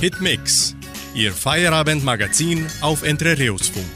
Hitmix, 0.00 0.76
Ihr 1.14 1.32
Feierabendmagazin 1.32 2.66
auf 2.82 3.02
Entrerios-Funk. 3.02 3.86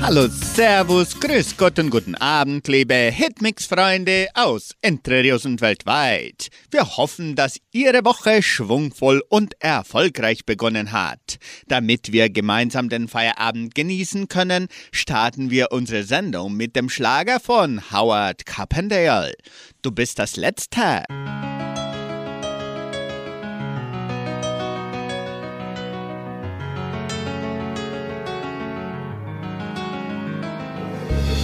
Hallo, 0.00 0.28
Servus, 0.28 1.18
Grüß 1.18 1.56
Gott 1.56 1.80
und 1.80 1.90
guten 1.90 2.14
Abend, 2.14 2.68
liebe 2.68 2.94
Hitmix-Freunde 2.94 4.28
aus 4.34 4.70
Entrerios 4.82 5.44
und 5.44 5.60
weltweit. 5.60 6.46
Wir 6.70 6.96
hoffen, 6.96 7.34
dass 7.34 7.58
Ihre 7.72 8.04
Woche 8.04 8.40
schwungvoll 8.40 9.20
und 9.28 9.60
erfolgreich 9.60 10.46
begonnen 10.46 10.92
hat. 10.92 11.38
Damit 11.66 12.12
wir 12.12 12.30
gemeinsam 12.30 12.88
den 12.88 13.08
Feierabend 13.08 13.74
genießen 13.74 14.28
können, 14.28 14.68
starten 14.92 15.50
wir 15.50 15.72
unsere 15.72 16.04
Sendung 16.04 16.54
mit 16.54 16.76
dem 16.76 16.88
Schlager 16.88 17.40
von 17.40 17.90
Howard 17.90 18.46
Carpendale. 18.46 19.34
Du 19.82 19.90
bist 19.90 20.20
das 20.20 20.36
Letzte. 20.36 21.02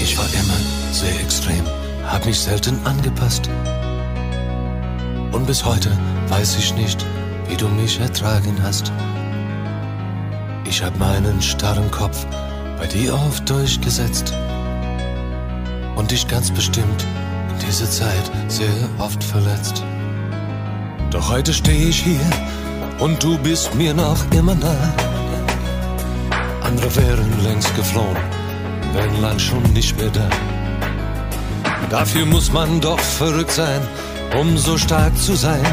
Ich 0.04 0.18
war 0.18 0.26
immer 0.34 0.92
sehr 0.92 1.18
extrem, 1.18 1.64
hab 2.06 2.26
mich 2.26 2.38
selten 2.38 2.78
angepasst. 2.84 3.48
Und 5.32 5.46
bis 5.46 5.64
heute 5.64 5.90
weiß 6.28 6.58
ich 6.58 6.74
nicht, 6.74 7.06
wie 7.48 7.56
du 7.56 7.66
mich 7.68 7.98
ertragen 7.98 8.54
hast. 8.62 8.92
Ich 10.68 10.82
hab 10.82 10.98
meinen 10.98 11.40
starren 11.40 11.90
Kopf 11.90 12.26
bei 12.78 12.86
dir 12.86 13.14
oft 13.14 13.48
durchgesetzt 13.48 14.34
und 15.96 16.10
dich 16.10 16.28
ganz 16.28 16.50
bestimmt 16.50 17.06
in 17.48 17.66
dieser 17.66 17.88
Zeit 17.88 18.30
sehr 18.48 18.68
oft 18.98 19.24
verletzt. 19.24 19.82
Doch 21.12 21.30
heute 21.30 21.54
stehe 21.54 21.88
ich 21.88 22.02
hier 22.02 22.26
und 22.98 23.22
du 23.22 23.38
bist 23.38 23.74
mir 23.74 23.94
noch 23.94 24.22
immer 24.32 24.54
nah. 24.54 24.94
Andere 26.62 26.94
wären 26.94 27.42
längst 27.42 27.74
geflohen 27.74 28.43
wären 28.94 29.20
lang 29.20 29.38
schon 29.38 29.62
nicht 29.72 29.96
mehr 29.98 30.10
da. 30.10 30.28
Dafür 31.90 32.24
muss 32.26 32.52
man 32.52 32.80
doch 32.80 33.00
verrückt 33.00 33.50
sein, 33.50 33.80
um 34.40 34.56
so 34.56 34.78
stark 34.78 35.16
zu 35.18 35.34
sein. 35.34 35.66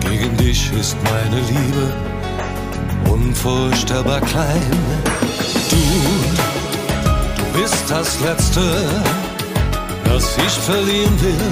Gegen 0.00 0.36
dich 0.36 0.72
ist 0.72 0.96
meine 1.04 1.40
Liebe 1.52 1.84
unvorstellbar 3.10 4.20
klein. 4.22 4.70
Du, 5.70 5.76
du 7.36 7.60
bist 7.60 7.84
das 7.88 8.18
Letzte, 8.20 8.62
das 10.04 10.36
ich 10.38 10.54
verlieren 10.70 11.20
will 11.20 11.44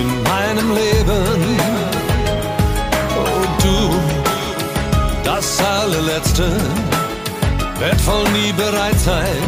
in 0.00 0.08
meinem 0.22 0.68
Leben. 0.74 1.58
Oh 3.20 3.44
du, 3.62 3.78
das 5.24 5.58
allerletzte 5.60 6.46
werd 7.78 8.00
voll 8.00 8.24
nie 8.30 8.52
bereit 8.52 8.98
sein, 8.98 9.42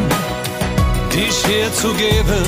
dich 1.12 1.47
herzugeben. 1.47 2.45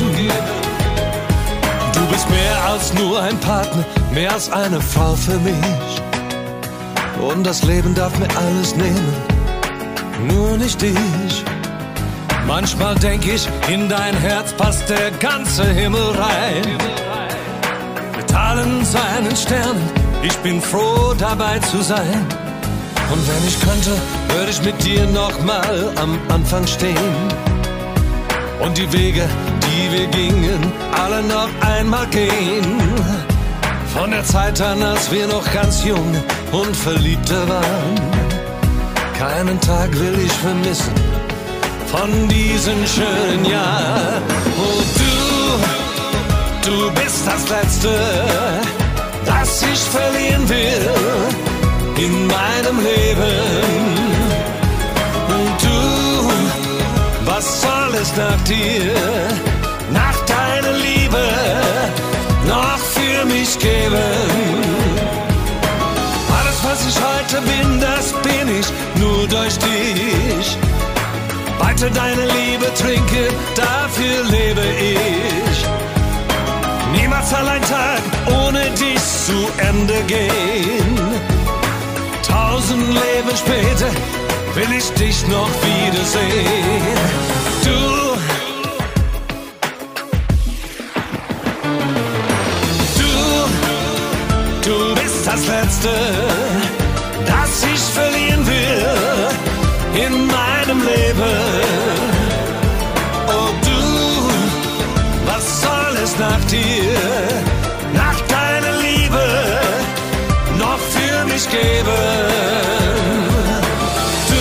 Du 1.93 2.07
bist 2.07 2.29
mehr 2.31 2.65
als 2.71 2.93
nur 2.95 3.21
ein 3.21 3.39
Partner, 3.41 3.85
mehr 4.13 4.33
als 4.33 4.51
eine 4.51 4.81
Frau 4.81 5.15
für 5.15 5.39
mich. 5.39 6.03
Und 7.21 7.45
das 7.45 7.63
Leben 7.63 7.95
darf 7.95 8.17
mir 8.19 8.29
alles 8.37 8.75
nehmen, 8.77 9.15
nur 10.29 10.57
nicht 10.57 10.81
dich. 10.81 11.45
Manchmal 12.47 12.95
denk 12.97 13.27
ich, 13.27 13.49
in 13.69 13.89
dein 13.89 14.17
Herz 14.17 14.53
passt 14.53 14.89
der 14.89 15.11
ganze 15.13 15.65
Himmel 15.65 16.11
rein. 16.11 16.79
Mit 18.17 18.35
allen 18.35 18.85
seinen 18.85 19.37
Sternen, 19.37 19.89
ich 20.23 20.37
bin 20.39 20.61
froh 20.61 21.15
dabei 21.17 21.59
zu 21.61 21.83
sein. 21.83 22.42
Und 23.13 23.29
wenn 23.29 23.47
ich 23.47 23.61
könnte, 23.61 23.91
würde 24.35 24.51
ich 24.51 24.63
mit 24.63 24.83
dir 24.83 25.07
nochmal 25.07 25.93
am 25.97 26.19
Anfang 26.29 26.67
stehen. 26.67 26.97
Und 28.59 28.79
die 28.79 28.91
Wege, 28.91 29.29
die 29.67 29.93
wir 29.93 30.07
gingen, 30.07 30.73
alle 30.93 31.23
noch 31.23 31.51
einmal 31.61 32.07
gehen. 32.07 32.81
Von 33.95 34.13
der 34.13 34.25
Zeit 34.25 34.59
an, 34.63 34.83
als 34.83 35.11
wir 35.13 35.27
noch 35.27 35.45
ganz 35.53 35.85
jung 35.85 36.17
und 36.53 36.75
Verliebte 36.75 37.47
waren. 37.49 38.01
Keinen 39.19 39.61
Tag 39.61 39.93
will 39.93 40.19
ich 40.25 40.33
vermissen 40.33 40.95
von 41.89 42.29
diesen 42.29 42.87
schönen 42.87 43.45
Jahren. 43.45 44.23
Oh, 44.59 44.83
du, 46.65 46.71
du 46.71 46.91
bist 46.93 47.27
das 47.27 47.49
Letzte, 47.51 47.91
das 49.27 49.63
ich 49.63 49.81
verlieren 49.81 50.49
will 50.49 51.42
in 52.05 52.27
meinem 52.27 52.79
Leben. 52.81 53.39
Und 55.37 55.57
du, 55.67 55.81
was 57.31 57.63
soll 57.63 57.95
es 58.01 58.11
nach 58.17 58.41
dir, 58.45 58.95
nach 59.93 60.19
deiner 60.35 60.77
Liebe 60.89 61.25
noch 62.47 62.79
für 62.97 63.25
mich 63.27 63.59
geben? 63.59 64.15
Alles, 66.39 66.59
was 66.69 66.81
ich 66.91 66.99
heute 67.11 67.39
bin, 67.53 67.81
das 67.81 68.13
bin 68.27 68.47
ich 68.59 68.69
nur 69.01 69.27
durch 69.29 69.57
dich. 69.59 70.47
Weiter 71.59 71.91
deine 71.91 72.25
Liebe 72.37 72.67
trinke, 72.83 73.23
dafür 73.55 74.19
lebe 74.37 74.67
ich. 74.97 75.59
Niemals 76.93 77.33
allein 77.33 77.63
Tag 77.63 78.03
ohne 78.27 78.65
dich 78.71 79.03
zu 79.27 79.39
Ende 79.69 80.03
gehen 80.07 81.22
tausend 82.53 82.87
Leben 82.89 83.37
später 83.37 83.91
will 84.55 84.77
ich 84.77 84.91
dich 84.93 85.27
noch 85.29 85.49
wiedersehen. 85.63 86.99
Du, 87.65 87.79
du, 92.99 93.11
du 94.69 94.95
bist 94.95 95.27
das 95.27 95.47
Letzte, 95.47 95.91
das 97.27 97.65
ich 97.73 97.81
verlieren 97.81 98.47
will 98.47 100.05
in 100.05 100.27
meinem 100.27 100.81
Leben. 100.93 101.35
Oh 103.29 103.51
du, 103.67 103.81
was 105.27 105.63
soll 105.63 105.97
es 106.05 106.19
nach 106.19 106.45
dir? 106.51 107.52
Mich 111.45 111.51
geben. 111.51 111.87
Du. 114.29 114.35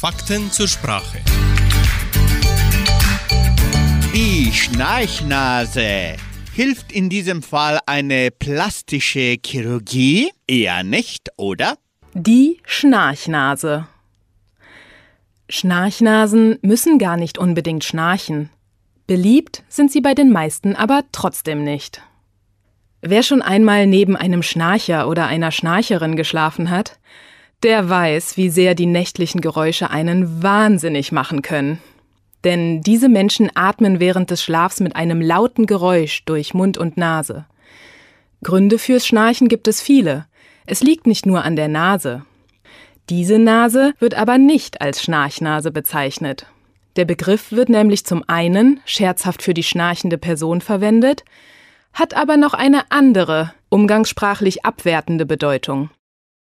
Fakten 0.00 0.50
zur 0.50 0.68
Sprache. 0.68 1.20
Die 4.14 4.52
Schnarchnase 4.52 6.16
Hilft 6.58 6.90
in 6.90 7.08
diesem 7.08 7.44
Fall 7.44 7.78
eine 7.86 8.32
plastische 8.32 9.36
Chirurgie? 9.46 10.32
Eher 10.48 10.82
nicht, 10.82 11.28
oder? 11.36 11.78
Die 12.14 12.58
Schnarchnase. 12.64 13.86
Schnarchnasen 15.48 16.58
müssen 16.62 16.98
gar 16.98 17.16
nicht 17.16 17.38
unbedingt 17.38 17.84
schnarchen. 17.84 18.50
Beliebt 19.06 19.62
sind 19.68 19.92
sie 19.92 20.00
bei 20.00 20.14
den 20.14 20.32
meisten 20.32 20.74
aber 20.74 21.04
trotzdem 21.12 21.62
nicht. 21.62 22.02
Wer 23.02 23.22
schon 23.22 23.40
einmal 23.40 23.86
neben 23.86 24.16
einem 24.16 24.42
Schnarcher 24.42 25.08
oder 25.08 25.28
einer 25.28 25.52
Schnarcherin 25.52 26.16
geschlafen 26.16 26.70
hat, 26.70 26.98
der 27.62 27.88
weiß, 27.88 28.36
wie 28.36 28.48
sehr 28.50 28.74
die 28.74 28.86
nächtlichen 28.86 29.40
Geräusche 29.40 29.90
einen 29.90 30.42
wahnsinnig 30.42 31.12
machen 31.12 31.42
können. 31.42 31.78
Denn 32.44 32.80
diese 32.82 33.08
Menschen 33.08 33.50
atmen 33.54 34.00
während 34.00 34.30
des 34.30 34.42
Schlafs 34.42 34.80
mit 34.80 34.94
einem 34.96 35.20
lauten 35.20 35.66
Geräusch 35.66 36.24
durch 36.24 36.54
Mund 36.54 36.78
und 36.78 36.96
Nase. 36.96 37.46
Gründe 38.42 38.78
fürs 38.78 39.06
Schnarchen 39.06 39.48
gibt 39.48 39.66
es 39.66 39.80
viele. 39.80 40.26
Es 40.66 40.82
liegt 40.82 41.06
nicht 41.06 41.26
nur 41.26 41.44
an 41.44 41.56
der 41.56 41.68
Nase. 41.68 42.22
Diese 43.08 43.38
Nase 43.38 43.94
wird 43.98 44.14
aber 44.14 44.38
nicht 44.38 44.80
als 44.80 45.02
Schnarchnase 45.02 45.70
bezeichnet. 45.70 46.46
Der 46.96 47.04
Begriff 47.04 47.52
wird 47.52 47.68
nämlich 47.68 48.04
zum 48.04 48.22
einen 48.26 48.80
scherzhaft 48.84 49.42
für 49.42 49.54
die 49.54 49.62
schnarchende 49.62 50.18
Person 50.18 50.60
verwendet, 50.60 51.24
hat 51.92 52.14
aber 52.14 52.36
noch 52.36 52.54
eine 52.54 52.90
andere, 52.90 53.54
umgangssprachlich 53.70 54.64
abwertende 54.64 55.24
Bedeutung. 55.24 55.90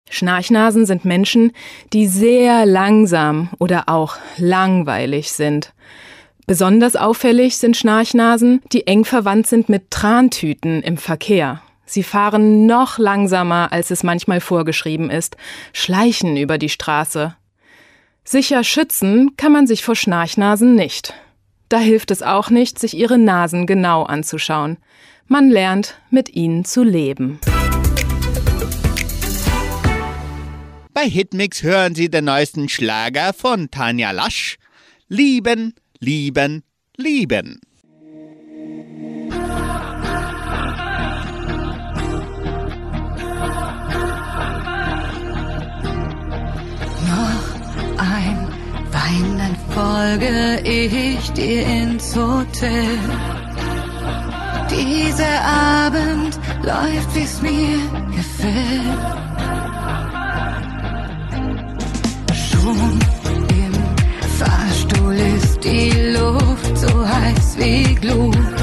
Schnarchnasen 0.09 0.85
sind 0.85 1.05
Menschen, 1.05 1.51
die 1.93 2.07
sehr 2.07 2.65
langsam 2.65 3.49
oder 3.59 3.83
auch 3.87 4.17
langweilig 4.37 5.31
sind. 5.31 5.73
Besonders 6.47 6.95
auffällig 6.95 7.57
sind 7.57 7.77
Schnarchnasen, 7.77 8.61
die 8.71 8.87
eng 8.87 9.05
verwandt 9.05 9.45
sind 9.45 9.69
mit 9.69 9.91
Trantüten 9.91 10.81
im 10.81 10.97
Verkehr. 10.97 11.61
Sie 11.85 12.03
fahren 12.03 12.65
noch 12.65 12.97
langsamer, 12.97 13.71
als 13.71 13.91
es 13.91 14.03
manchmal 14.03 14.41
vorgeschrieben 14.41 15.09
ist, 15.09 15.37
schleichen 15.73 16.37
über 16.37 16.57
die 16.57 16.69
Straße. 16.69 17.35
Sicher 18.23 18.63
schützen 18.63 19.35
kann 19.37 19.51
man 19.51 19.65
sich 19.65 19.83
vor 19.83 19.95
Schnarchnasen 19.95 20.75
nicht. 20.75 21.13
Da 21.67 21.77
hilft 21.77 22.11
es 22.11 22.23
auch 22.23 22.49
nicht, 22.49 22.79
sich 22.79 22.97
ihre 22.97 23.17
Nasen 23.19 23.67
genau 23.67 24.03
anzuschauen. 24.03 24.77
Man 25.27 25.49
lernt, 25.49 25.99
mit 26.09 26.35
ihnen 26.35 26.65
zu 26.65 26.83
leben. 26.83 27.39
Bei 31.01 31.09
Hitmix 31.09 31.63
hören 31.63 31.95
Sie 31.95 32.09
den 32.09 32.25
neuesten 32.25 32.67
Schlager 32.67 33.31
von 33.31 33.71
Tanja 33.71 34.11
Lasch. 34.11 34.57
Lieben, 35.07 35.73
lieben, 36.01 36.63
lieben. 36.97 37.61
Noch 47.07 47.97
ein 47.97 48.49
Weinen 48.91 49.55
folge 49.69 50.61
ich 50.65 51.31
dir 51.31 51.65
ins 51.65 52.13
Hotel. 52.13 52.99
Dieser 54.69 55.45
Abend 55.45 56.37
läuft, 56.61 57.15
wie's 57.15 57.41
mir 57.41 57.77
gefällt. 58.13 59.28
Schon 62.69 62.99
Fahrstuhl 64.37 65.15
ist 65.15 65.63
die 65.63 65.89
Luft 66.13 66.77
so 66.77 67.07
heiß 67.07 67.57
wie 67.57 67.95
Glut. 67.95 68.58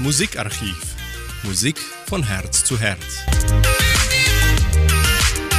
Musikarchiv. 0.00 0.94
Musik 1.42 1.76
von 2.06 2.24
Herz 2.24 2.62
zu 2.62 2.78
Herz. 2.78 3.18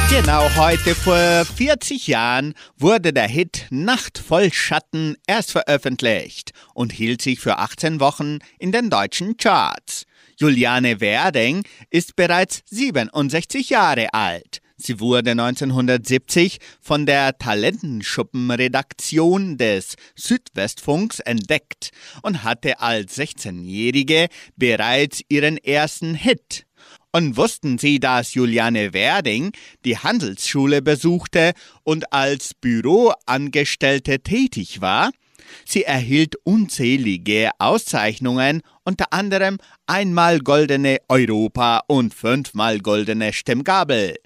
Genau 0.08 0.48
heute 0.56 0.94
vor 0.94 1.44
40 1.44 2.06
Jahren 2.06 2.54
wurde 2.78 3.12
der 3.12 3.28
Hit 3.28 3.66
Nacht 3.68 4.16
voll 4.16 4.50
Schatten 4.50 5.16
erst 5.26 5.52
veröffentlicht 5.52 6.52
und 6.72 6.90
hielt 6.90 7.20
sich 7.20 7.38
für 7.38 7.58
18 7.58 8.00
Wochen 8.00 8.38
in 8.58 8.72
den 8.72 8.88
deutschen 8.88 9.36
Charts. 9.36 10.06
Juliane 10.38 11.02
Werding 11.02 11.62
ist 11.90 12.16
bereits 12.16 12.62
67 12.70 13.68
Jahre 13.68 14.14
alt. 14.14 14.62
Sie 14.82 14.98
wurde 14.98 15.32
1970 15.32 16.56
von 16.80 17.04
der 17.04 17.36
Talentenschuppenredaktion 17.36 19.58
des 19.58 19.96
Südwestfunks 20.16 21.20
entdeckt 21.20 21.90
und 22.22 22.44
hatte 22.44 22.80
als 22.80 23.18
16-Jährige 23.18 24.28
bereits 24.56 25.20
ihren 25.28 25.58
ersten 25.58 26.14
Hit. 26.14 26.64
Und 27.12 27.36
wussten 27.36 27.76
Sie, 27.76 28.00
dass 28.00 28.32
Juliane 28.34 28.94
Werding 28.94 29.52
die 29.84 29.98
Handelsschule 29.98 30.80
besuchte 30.80 31.52
und 31.82 32.10
als 32.12 32.54
Büroangestellte 32.54 34.20
tätig 34.20 34.80
war? 34.80 35.10
Sie 35.64 35.84
erhielt 35.84 36.36
unzählige 36.44 37.50
Auszeichnungen, 37.58 38.62
unter 38.84 39.12
anderem 39.12 39.58
einmal 39.86 40.40
goldene 40.40 40.98
Europa 41.08 41.82
und 41.86 42.14
fünfmal 42.14 42.80
goldene 42.80 43.32
Stimmgabel. 43.32 44.16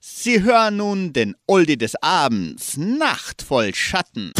Sie 0.00 0.44
hören 0.44 0.76
nun 0.76 1.12
den 1.12 1.34
Oldie 1.46 1.76
des 1.76 2.00
Abends, 2.00 2.76
Nacht 2.76 3.42
voll 3.42 3.74
Schatten. 3.74 4.32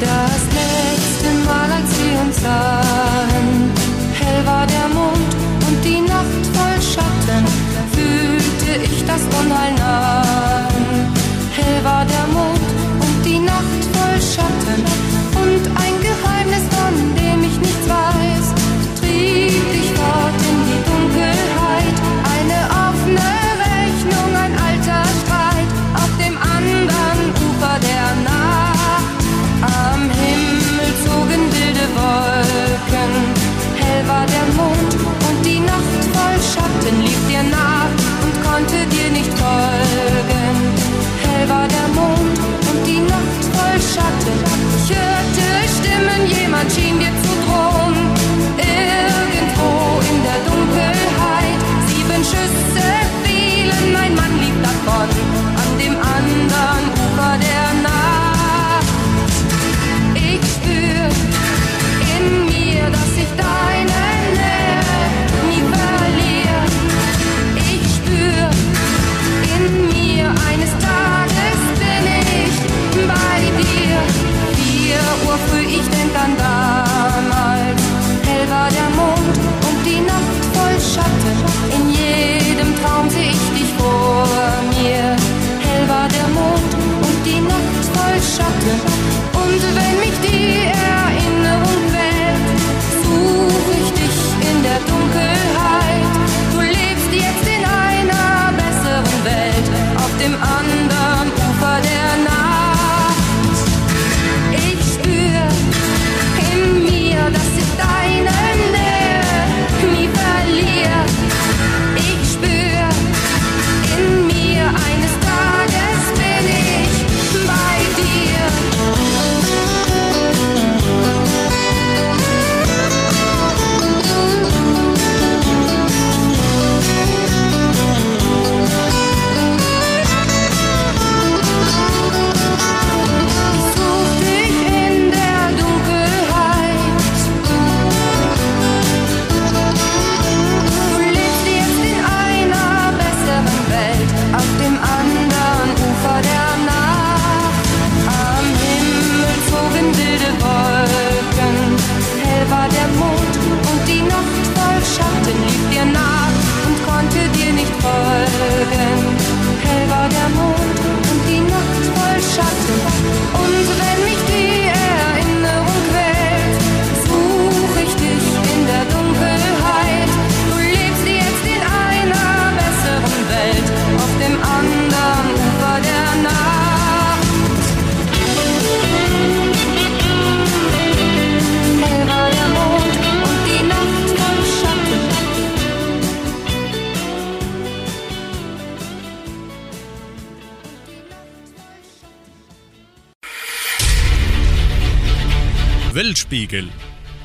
Das 0.00 0.42
letzte 0.56 1.28
Mal, 1.44 1.70
als 1.70 1.90
wir 2.00 2.20
uns 2.20 2.40
sahen, 2.40 3.70
hell 4.14 4.46
war 4.46 4.66
der 4.66 4.88
Mond 4.88 5.34
und 5.68 5.84
die 5.84 6.00
Nacht 6.00 6.46
voll 6.54 6.80
Schatten, 6.80 7.46
fühlte 7.92 8.84
ich 8.84 9.04
das 9.04 9.20
Unheil 9.38 9.71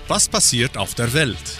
Was 0.07 0.29
passiert 0.29 0.77
auf 0.77 0.95
der 0.95 1.11
Welt? 1.11 1.57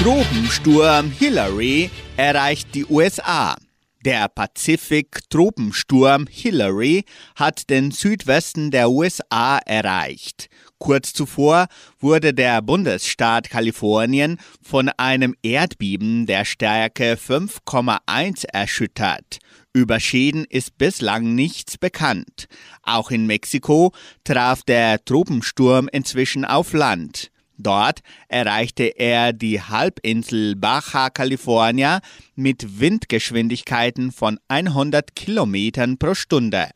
Tropensturm 0.00 1.10
Hillary 1.10 1.90
erreicht 2.16 2.72
die 2.72 2.86
USA. 2.86 3.56
Der 4.04 4.28
Pazifik-Tropensturm 4.28 6.26
Hillary 6.30 7.04
hat 7.34 7.68
den 7.68 7.90
Südwesten 7.90 8.70
der 8.70 8.90
USA 8.90 9.58
erreicht. 9.66 10.48
Kurz 10.78 11.12
zuvor 11.12 11.66
wurde 11.98 12.32
der 12.32 12.62
Bundesstaat 12.62 13.50
Kalifornien 13.50 14.38
von 14.62 14.88
einem 14.96 15.34
Erdbeben 15.42 16.26
der 16.26 16.44
Stärke 16.44 17.14
5,1 17.14 18.44
erschüttert. 18.52 19.38
Über 19.76 19.98
Schäden 19.98 20.44
ist 20.48 20.78
bislang 20.78 21.34
nichts 21.34 21.78
bekannt. 21.78 22.46
Auch 22.84 23.10
in 23.10 23.26
Mexiko 23.26 23.92
traf 24.22 24.62
der 24.62 25.04
Tropensturm 25.04 25.88
inzwischen 25.90 26.44
auf 26.44 26.72
Land. 26.74 27.32
Dort 27.56 28.00
erreichte 28.28 28.84
er 28.84 29.32
die 29.32 29.60
Halbinsel 29.60 30.54
Baja 30.54 31.10
California 31.10 32.00
mit 32.36 32.78
Windgeschwindigkeiten 32.78 34.12
von 34.12 34.38
100 34.46 35.16
Kilometern 35.16 35.98
pro 35.98 36.14
Stunde. 36.14 36.70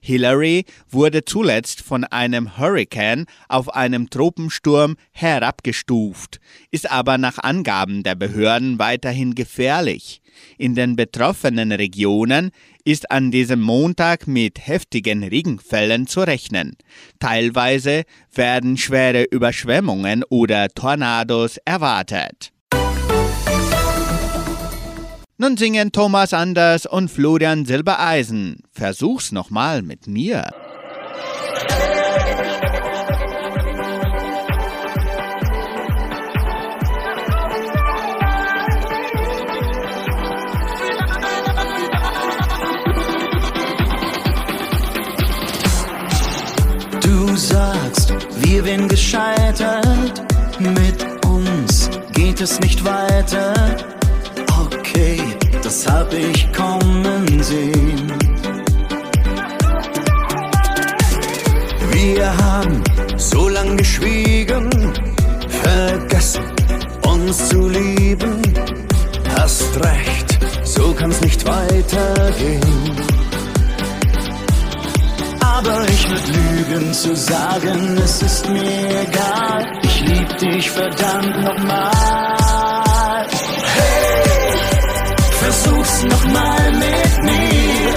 Hillary 0.00 0.64
wurde 0.88 1.24
zuletzt 1.24 1.82
von 1.82 2.04
einem 2.04 2.58
Hurrikan 2.58 3.26
auf 3.48 3.74
einem 3.74 4.10
Tropensturm 4.10 4.96
herabgestuft, 5.12 6.40
ist 6.70 6.90
aber 6.90 7.18
nach 7.18 7.38
Angaben 7.38 8.02
der 8.02 8.14
Behörden 8.14 8.78
weiterhin 8.78 9.34
gefährlich. 9.34 10.20
In 10.58 10.74
den 10.74 10.96
betroffenen 10.96 11.72
Regionen 11.72 12.50
ist 12.84 13.10
an 13.10 13.30
diesem 13.30 13.60
Montag 13.60 14.26
mit 14.26 14.66
heftigen 14.66 15.22
Regenfällen 15.22 16.06
zu 16.06 16.20
rechnen. 16.20 16.76
Teilweise 17.18 18.04
werden 18.32 18.76
schwere 18.76 19.24
Überschwemmungen 19.24 20.24
oder 20.28 20.68
Tornados 20.68 21.58
erwartet. 21.64 22.52
Nun 25.42 25.56
singen 25.56 25.90
Thomas 25.90 26.34
Anders 26.34 26.84
und 26.84 27.10
Florian 27.10 27.64
Silbereisen. 27.64 28.62
Versuch's 28.72 29.32
nochmal 29.32 29.80
mit 29.80 30.06
mir. 30.06 30.50
Du 47.00 47.34
sagst, 47.34 48.12
wir 48.42 48.62
wären 48.66 48.88
gescheitert, 48.88 50.22
mit 50.58 51.24
uns 51.24 51.88
geht 52.12 52.42
es 52.42 52.60
nicht 52.60 52.84
weiter 52.84 53.89
das 55.70 55.86
hab 55.86 56.12
ich 56.12 56.52
kommen 56.52 57.42
sehen. 57.44 58.12
Wir 61.92 62.36
haben 62.36 62.82
so 63.16 63.48
lang 63.48 63.76
geschwiegen, 63.76 64.68
vergessen 65.62 66.42
uns 67.06 67.50
zu 67.50 67.68
lieben. 67.68 68.42
Hast 69.38 69.76
recht, 69.76 70.40
so 70.64 70.92
kann's 70.92 71.20
nicht 71.20 71.46
weitergehen. 71.46 72.96
Aber 75.38 75.84
ich 75.88 76.10
würd 76.10 76.28
lügen 76.34 76.92
zu 76.92 77.14
sagen, 77.14 77.96
es 78.02 78.22
ist 78.22 78.48
mir 78.48 79.02
egal. 79.06 79.66
Ich 79.84 80.00
lieb 80.00 80.38
dich 80.38 80.68
verdammt 80.68 81.44
nochmal. 81.44 82.39
Versuch's 85.50 86.04
nochmal 86.04 86.72
mit 86.72 87.22
mir. 87.24 87.94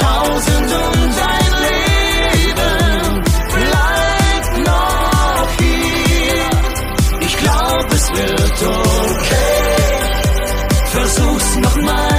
Tausend 0.00 0.70
und 0.86 1.14
ein 1.34 1.52
Leben 1.66 3.22
bleibt 3.58 4.52
noch 4.68 5.48
hier. 5.58 6.46
Ich 7.20 7.36
glaub, 7.36 7.92
es 7.92 8.12
wird 8.12 8.62
okay. 8.62 9.54
Versuch's 10.92 11.56
nochmal 11.56 12.13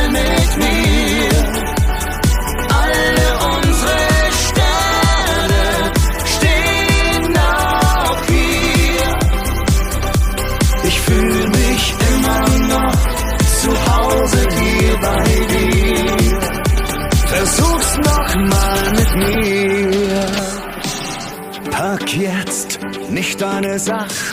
deine 23.37 23.79
Sachen. 23.79 24.24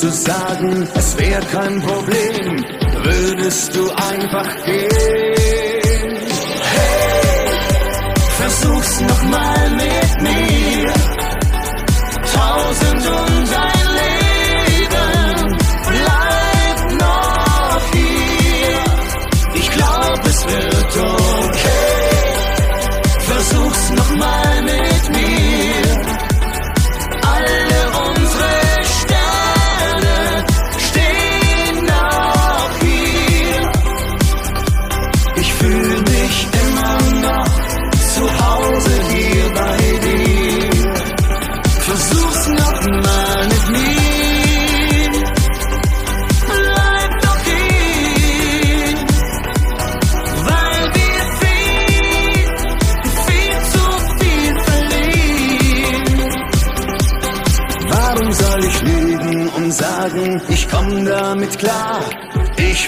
Zu 0.00 0.10
sagen, 0.10 0.88
es 0.94 1.18
wäre 1.18 1.44
kein 1.52 1.82
Problem, 1.82 2.64
würdest 3.04 3.76
du 3.76 3.90
einfach 3.90 4.64
gehen. 4.64 5.29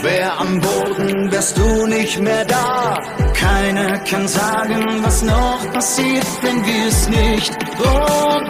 Ich 0.02 0.08
wär 0.08 0.40
am 0.40 0.60
Boden, 0.60 1.30
wärst 1.30 1.56
du 1.56 1.86
nicht 1.86 2.18
mehr 2.18 2.44
da. 2.44 2.98
Keiner 3.34 3.98
kann 4.00 4.26
sagen, 4.26 4.84
was 5.04 5.22
noch 5.22 5.72
passiert, 5.72 6.26
wenn 6.42 6.66
wir's 6.66 7.08
nicht 7.08 7.56
probieren. 7.76 8.41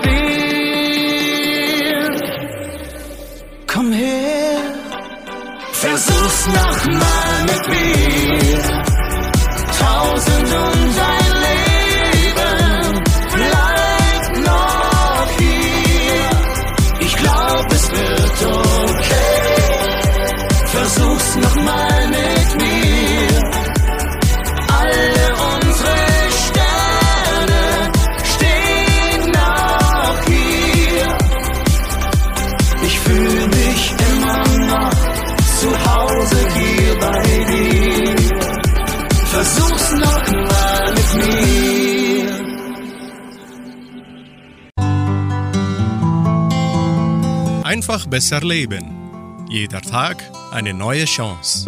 Besser 48.12 48.42
leben. 48.42 49.46
Jeder 49.48 49.81
Tag 49.81 50.22
eine 50.51 50.75
neue 50.75 51.07
Chance. 51.07 51.66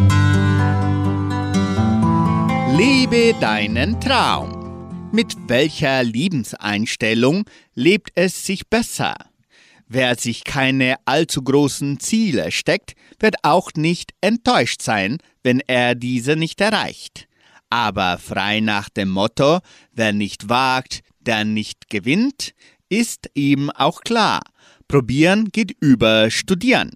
Lebe 2.77 3.35
deinen 3.41 3.99
Traum. 3.99 5.09
Mit 5.11 5.35
welcher 5.47 6.05
Lebenseinstellung 6.05 7.47
lebt 7.75 8.11
es 8.15 8.45
sich 8.45 8.69
besser? 8.69 9.15
Wer 9.89 10.17
sich 10.17 10.45
keine 10.45 10.97
allzu 11.07 11.43
großen 11.43 11.99
Ziele 11.99 12.53
steckt, 12.53 12.93
wird 13.19 13.37
auch 13.43 13.71
nicht 13.75 14.13
enttäuscht 14.21 14.83
sein, 14.83 15.17
wenn 15.43 15.61
er 15.61 15.95
diese 15.95 16.37
nicht 16.37 16.61
erreicht. 16.61 17.27
Aber 17.71 18.19
frei 18.19 18.61
nach 18.61 18.91
dem 18.91 19.09
Motto, 19.09 19.61
wer 19.93 20.13
nicht 20.13 20.51
wagt, 20.51 21.01
der 21.21 21.47
nicht 21.47 21.89
gewinnt, 21.89 22.53
ist 22.91 23.31
ihm 23.33 23.71
auch 23.71 24.03
klar. 24.03 24.43
Probieren 24.89 25.49
geht 25.51 25.77
über 25.81 26.31
Studieren. 26.31 26.91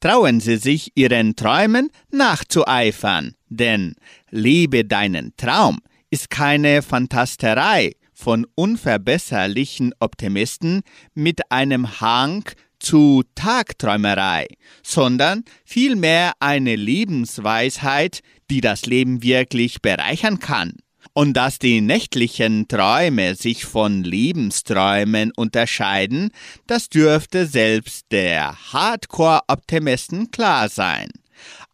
Trauen 0.00 0.40
Sie 0.40 0.56
sich, 0.56 0.92
Ihren 0.96 1.36
Träumen 1.36 1.90
nachzueifern, 2.10 3.34
denn 3.48 3.94
Lebe 4.30 4.84
deinen 4.84 5.36
Traum 5.36 5.78
ist 6.10 6.28
keine 6.28 6.82
Fantasterei 6.82 7.92
von 8.12 8.46
unverbesserlichen 8.54 9.94
Optimisten 9.98 10.82
mit 11.14 11.50
einem 11.50 12.00
Hang 12.00 12.44
zu 12.78 13.22
Tagträumerei, 13.34 14.48
sondern 14.82 15.44
vielmehr 15.64 16.32
eine 16.40 16.76
Lebensweisheit, 16.76 18.20
die 18.50 18.60
das 18.60 18.86
Leben 18.86 19.22
wirklich 19.22 19.80
bereichern 19.82 20.38
kann. 20.40 20.74
Und 21.14 21.34
dass 21.34 21.58
die 21.58 21.82
nächtlichen 21.82 22.68
Träume 22.68 23.34
sich 23.34 23.66
von 23.66 24.02
Lebensträumen 24.02 25.30
unterscheiden, 25.36 26.30
das 26.66 26.88
dürfte 26.88 27.46
selbst 27.46 28.06
der 28.10 28.56
Hardcore-Optimisten 28.72 30.30
klar 30.30 30.70
sein. 30.70 31.10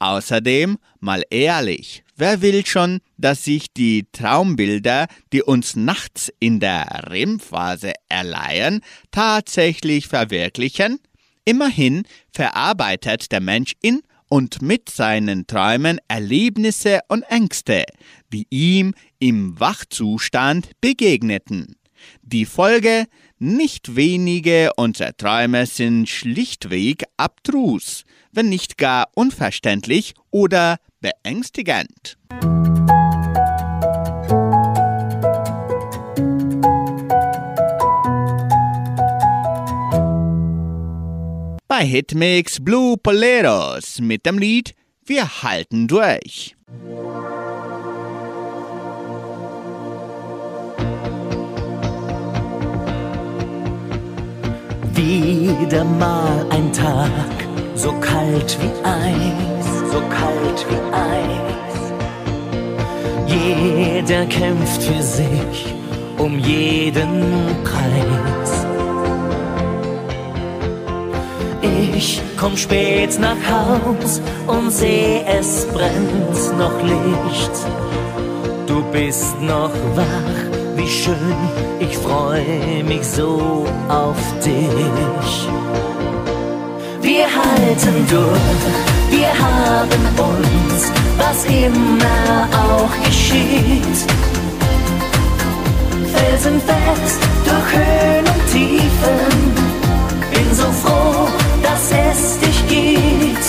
Außerdem, 0.00 0.78
mal 0.98 1.22
ehrlich, 1.30 2.02
wer 2.16 2.42
will 2.42 2.66
schon, 2.66 3.00
dass 3.16 3.44
sich 3.44 3.72
die 3.72 4.06
Traumbilder, 4.12 5.06
die 5.32 5.42
uns 5.42 5.76
nachts 5.76 6.32
in 6.40 6.58
der 6.58 7.04
REM-Phase 7.08 7.92
erleihen, 8.08 8.80
tatsächlich 9.12 10.08
verwirklichen? 10.08 10.98
Immerhin 11.44 12.04
verarbeitet 12.32 13.30
der 13.30 13.40
Mensch 13.40 13.74
in 13.82 14.02
und 14.28 14.62
mit 14.62 14.90
seinen 14.90 15.46
Träumen 15.46 15.98
Erlebnisse 16.08 17.00
und 17.08 17.22
Ängste, 17.22 17.84
die 18.32 18.46
ihm 18.50 18.94
im 19.18 19.58
Wachzustand 19.58 20.70
begegneten. 20.80 21.76
Die 22.22 22.44
Folge, 22.44 23.06
nicht 23.38 23.96
wenige 23.96 24.72
unserer 24.76 25.16
Träume 25.16 25.66
sind 25.66 26.08
schlichtweg 26.08 27.04
abtrus, 27.16 28.04
wenn 28.32 28.48
nicht 28.48 28.78
gar 28.78 29.08
unverständlich 29.14 30.14
oder 30.30 30.78
beängstigend. 31.00 32.16
bei 41.78 41.84
Hitmix 41.84 42.58
Blue 42.58 42.96
Poleros 42.96 44.00
mit 44.00 44.26
dem 44.26 44.38
Lied 44.38 44.74
Wir 45.06 45.42
halten 45.44 45.86
durch. 45.86 46.56
Wieder 54.98 55.84
mal 55.84 56.44
ein 56.50 56.72
Tag, 56.72 57.36
so 57.76 57.92
kalt 58.00 58.58
wie 58.60 58.84
Eis, 58.84 59.66
so 59.92 60.00
kalt 60.10 60.66
wie 60.68 60.82
Eis. 60.92 61.92
Jeder 63.28 64.26
kämpft 64.26 64.82
für 64.82 65.00
sich 65.00 65.72
um 66.18 66.40
jeden 66.40 67.22
Preis. 67.62 68.66
Ich 71.62 72.20
komm 72.36 72.56
spät 72.56 73.20
nach 73.20 73.36
Haus 73.48 74.20
und 74.48 74.72
seh, 74.72 75.20
es 75.26 75.64
brennt 75.66 76.58
noch 76.58 76.82
Licht. 76.82 77.52
Du 78.66 78.82
bist 78.90 79.40
noch 79.40 79.70
wach, 79.94 80.57
wie 80.78 80.88
schön, 80.88 81.36
ich 81.80 81.96
freu 81.98 82.40
mich 82.84 83.04
so 83.04 83.66
auf 83.88 84.16
dich. 84.44 85.48
Wir 87.02 87.26
halten 87.26 88.06
durch, 88.08 88.62
wir 89.10 89.32
haben 89.46 90.02
uns, 90.32 90.92
was 91.18 91.44
immer 91.46 92.48
auch 92.52 93.04
geschieht. 93.04 93.98
Felsenfest 96.14 97.20
durch 97.44 97.68
Höhen 97.74 98.26
und 98.34 98.44
Tiefen, 98.52 99.18
bin 100.32 100.54
so 100.54 100.70
froh, 100.82 101.28
dass 101.62 101.90
es 101.90 102.38
dich 102.38 102.68
gibt. 102.68 103.46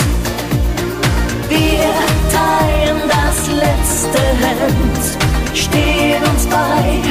Wir 1.47 1.89
teilen 2.33 3.01
das 3.07 3.37
letzte 3.63 4.21
Hemd, 4.43 5.28
stehen 5.53 6.23
uns 6.23 6.45
bei, 6.45 7.01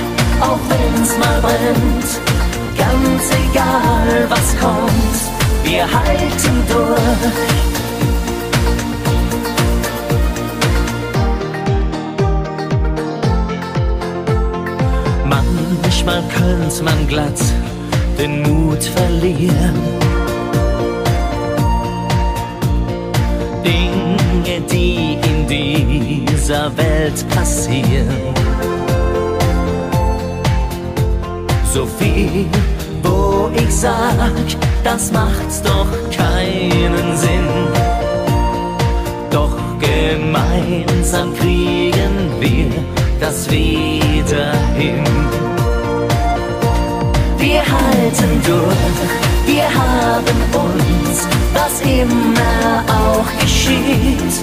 auch 0.41 0.59
wenn's 0.69 1.19
mal 1.19 1.41
brennt. 1.41 2.21
Ganz 2.77 3.25
egal, 3.51 4.27
was 4.29 4.57
kommt, 4.61 5.19
wir 5.65 5.83
halten 5.83 6.63
durch. 6.69 7.59
Manchmal 15.25 16.23
könnte 16.37 16.83
man 16.85 17.07
glatt 17.09 17.41
den 18.19 18.43
Mut 18.43 18.83
verlieren 18.83 19.99
Dinge, 24.45 24.61
die 24.61 25.19
in 25.29 25.47
dieser 26.27 26.71
Welt 26.77 27.29
passieren. 27.35 28.35
So 31.73 31.87
viel, 31.99 32.47
wo 33.03 33.51
ich 33.55 33.75
sag, 33.75 34.31
das 34.85 35.13
macht 35.13 35.65
doch 35.65 35.87
keinen 36.17 37.17
Sinn. 37.17 37.49
Doch 39.31 39.57
gemeinsam 39.81 41.35
kriegen 41.35 42.31
wir 42.41 42.71
das 43.21 43.51
wieder 43.51 44.53
hin. 44.77 45.05
Wir 47.39 47.61
halten 47.61 48.43
durch, 48.47 49.47
wir 49.47 49.65
haben 49.65 50.25
uns 50.53 51.38
was 51.55 51.81
immer 51.81 52.85
auch 52.89 53.41
geschieht. 53.41 54.35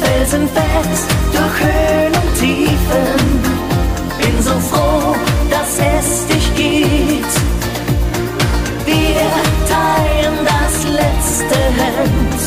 Felsenfest 0.00 1.06
durch 1.32 1.60
Höhen 1.60 2.12
und 2.14 2.34
Tiefen, 2.38 3.20
bin 4.18 4.42
so 4.42 4.52
froh, 4.70 5.14
dass 5.50 5.78
es 5.78 6.26
dich 6.26 6.54
gibt. 6.54 7.34
Wir 8.86 9.26
teilen 9.68 10.38
das 10.44 10.84
letzte 10.84 11.58
Hemd, 11.80 12.40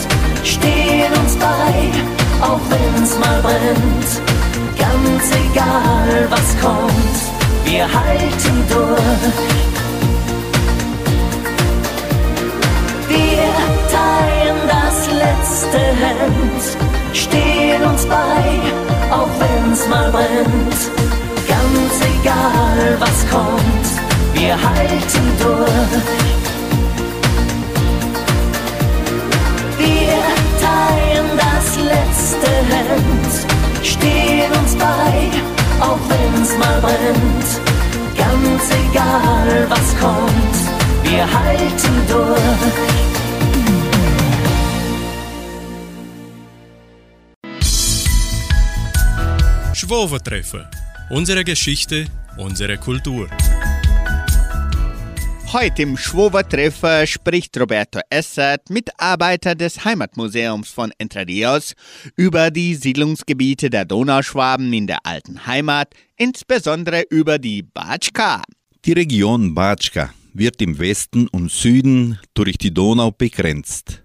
stehen 0.43 1.11
uns 1.23 1.35
bei, 1.37 2.45
auch 2.45 2.59
wenn's 2.69 3.17
mal 3.19 3.41
brennt. 3.41 4.21
Ganz 4.77 5.31
egal, 5.31 6.27
was 6.29 6.61
kommt, 6.61 7.17
wir 7.65 7.83
halten 7.83 8.63
durch. 8.69 9.82
Teilen 13.93 14.58
das 14.67 15.08
letzte 15.08 15.77
Hemd, 15.77 16.63
stehen 17.15 17.84
uns 17.84 18.06
bei, 18.08 18.43
auch 19.12 19.29
wenn's 19.39 19.88
mal 19.88 20.10
brennt. 20.12 20.82
Ganz 21.47 21.95
egal, 22.01 22.97
was 22.99 23.29
kommt, 23.29 23.86
wir 24.34 24.56
halten 24.56 25.25
durch. 25.39 26.23
Wir 29.77 30.23
teilen 30.65 31.29
das 31.38 31.67
letzte 31.77 32.49
Hemd, 32.73 33.86
stehen 33.86 34.51
uns 34.60 34.75
bei, 34.75 35.29
auch 35.79 35.99
wenn's 36.10 36.58
mal 36.58 36.82
brennt. 36.82 37.49
Ganz 38.17 38.63
egal, 38.89 39.67
was 39.69 39.95
kommt, 39.99 40.56
wir 41.03 41.25
halten 41.32 42.08
durch. 42.08 43.02
Schwovertreffer. 49.93 50.71
Unsere 51.12 51.43
Geschichte, 51.43 52.08
unsere 52.36 52.79
Kultur. 52.79 53.29
Heute 55.51 55.84
im 55.84 55.97
Schwovertreffer 55.97 57.06
spricht 57.06 57.56
Roberto 57.60 57.99
Essert, 58.10 58.71
Mitarbeiter 58.71 59.53
des 59.53 59.86
Heimatmuseums 59.86 60.69
von 60.69 60.91
Entre 60.97 61.27
Rios, 61.27 61.75
über 62.15 62.49
die 62.49 62.73
Siedlungsgebiete 62.73 63.69
der 63.69 63.86
Donauschwaben 63.86 64.73
in 64.73 64.88
der 64.88 65.06
alten 65.06 65.45
Heimat, 65.45 65.93
insbesondere 66.17 67.03
über 67.12 67.38
die 67.38 67.62
Batschka. 67.62 68.41
Die 68.86 68.93
Region 68.93 69.53
Batschka 69.53 70.12
wird 70.34 70.60
im 70.63 70.79
Westen 70.79 71.27
und 71.27 71.51
Süden 71.51 72.17
durch 72.34 72.58
die 72.58 72.73
Donau 72.73 73.12
begrenzt. 73.12 74.01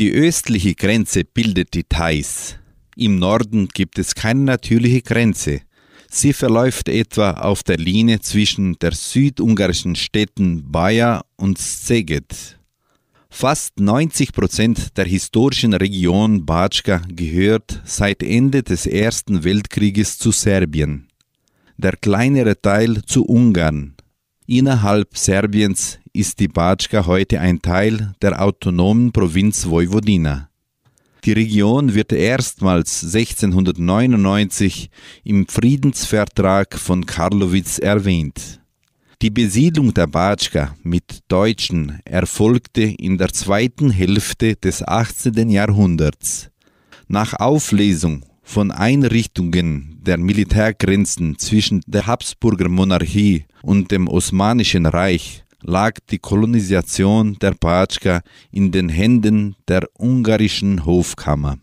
Die 0.00 0.10
östliche 0.10 0.74
Grenze 0.74 1.22
bildet 1.22 1.74
die 1.74 1.84
Theiß. 1.84 2.56
Im 2.96 3.18
Norden 3.18 3.68
gibt 3.68 3.98
es 3.98 4.14
keine 4.14 4.42
natürliche 4.42 5.02
Grenze. 5.02 5.62
Sie 6.10 6.34
verläuft 6.34 6.88
etwa 6.88 7.30
auf 7.32 7.62
der 7.62 7.78
Linie 7.78 8.20
zwischen 8.20 8.78
der 8.78 8.92
südungarischen 8.92 9.96
Städten 9.96 10.70
Baja 10.70 11.22
und 11.36 11.56
Szeged. 11.56 12.58
Fast 13.30 13.80
90 13.80 14.32
Prozent 14.32 14.98
der 14.98 15.06
historischen 15.06 15.72
Region 15.72 16.44
Batschka 16.44 17.00
gehört 17.08 17.80
seit 17.86 18.22
Ende 18.22 18.62
des 18.62 18.84
Ersten 18.84 19.42
Weltkrieges 19.42 20.18
zu 20.18 20.32
Serbien. 20.32 21.08
Der 21.78 21.96
kleinere 21.96 22.60
Teil 22.60 23.02
zu 23.06 23.24
Ungarn. 23.24 23.94
Innerhalb 24.46 25.16
Serbiens 25.16 25.98
ist 26.12 26.40
die 26.40 26.48
Batschka 26.48 27.06
heute 27.06 27.40
ein 27.40 27.62
Teil 27.62 28.12
der 28.20 28.42
autonomen 28.42 29.12
Provinz 29.12 29.64
Vojvodina. 29.64 30.51
Die 31.24 31.32
Region 31.32 31.94
wird 31.94 32.12
erstmals 32.12 33.04
1699 33.04 34.90
im 35.22 35.46
Friedensvertrag 35.46 36.76
von 36.76 37.06
Karlowitz 37.06 37.78
erwähnt. 37.78 38.60
Die 39.22 39.30
Besiedlung 39.30 39.94
der 39.94 40.08
Batschka 40.08 40.74
mit 40.82 41.20
Deutschen 41.28 42.00
erfolgte 42.04 42.82
in 42.82 43.18
der 43.18 43.32
zweiten 43.32 43.90
Hälfte 43.90 44.56
des 44.56 44.82
18. 44.82 45.48
Jahrhunderts. 45.48 46.50
Nach 47.06 47.34
Auflesung 47.34 48.24
von 48.42 48.72
Einrichtungen 48.72 50.00
der 50.02 50.18
Militärgrenzen 50.18 51.38
zwischen 51.38 51.82
der 51.86 52.08
Habsburger 52.08 52.68
Monarchie 52.68 53.44
und 53.62 53.92
dem 53.92 54.08
Osmanischen 54.08 54.86
Reich 54.86 55.41
lag 55.62 55.98
die 56.10 56.18
Kolonisation 56.18 57.36
der 57.40 57.52
Batschka 57.52 58.22
in 58.50 58.72
den 58.72 58.88
Händen 58.88 59.56
der 59.68 59.88
ungarischen 59.98 60.84
Hofkammer. 60.84 61.58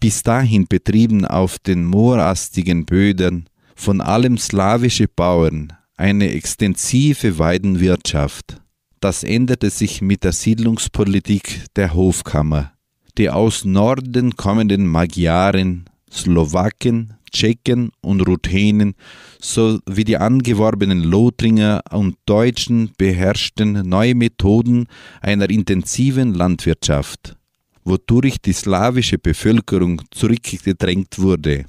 Bis 0.00 0.22
dahin 0.22 0.66
betrieben 0.66 1.24
auf 1.24 1.58
den 1.58 1.84
moorastigen 1.84 2.86
Böden 2.86 3.48
von 3.74 4.00
allem 4.00 4.38
slawische 4.38 5.08
Bauern 5.08 5.72
eine 5.96 6.30
extensive 6.32 7.38
Weidenwirtschaft. 7.38 8.60
Das 9.00 9.22
änderte 9.22 9.70
sich 9.70 10.00
mit 10.00 10.24
der 10.24 10.32
Siedlungspolitik 10.32 11.64
der 11.76 11.94
Hofkammer. 11.94 12.72
Die 13.16 13.30
aus 13.30 13.64
Norden 13.64 14.36
kommenden 14.36 14.86
Magyaren, 14.86 15.90
Slowaken, 16.10 17.14
Tschechen 17.30 17.90
und 18.00 18.20
Ruthenen 18.20 18.94
sowie 19.40 20.04
die 20.04 20.16
angeworbenen 20.16 21.02
Lothringer 21.02 21.82
und 21.90 22.16
Deutschen 22.26 22.92
beherrschten 22.98 23.88
neue 23.88 24.14
Methoden 24.14 24.86
einer 25.20 25.48
intensiven 25.50 26.34
Landwirtschaft, 26.34 27.36
wodurch 27.84 28.40
die 28.40 28.52
slawische 28.52 29.18
Bevölkerung 29.18 30.02
zurückgedrängt 30.10 31.18
wurde. 31.18 31.66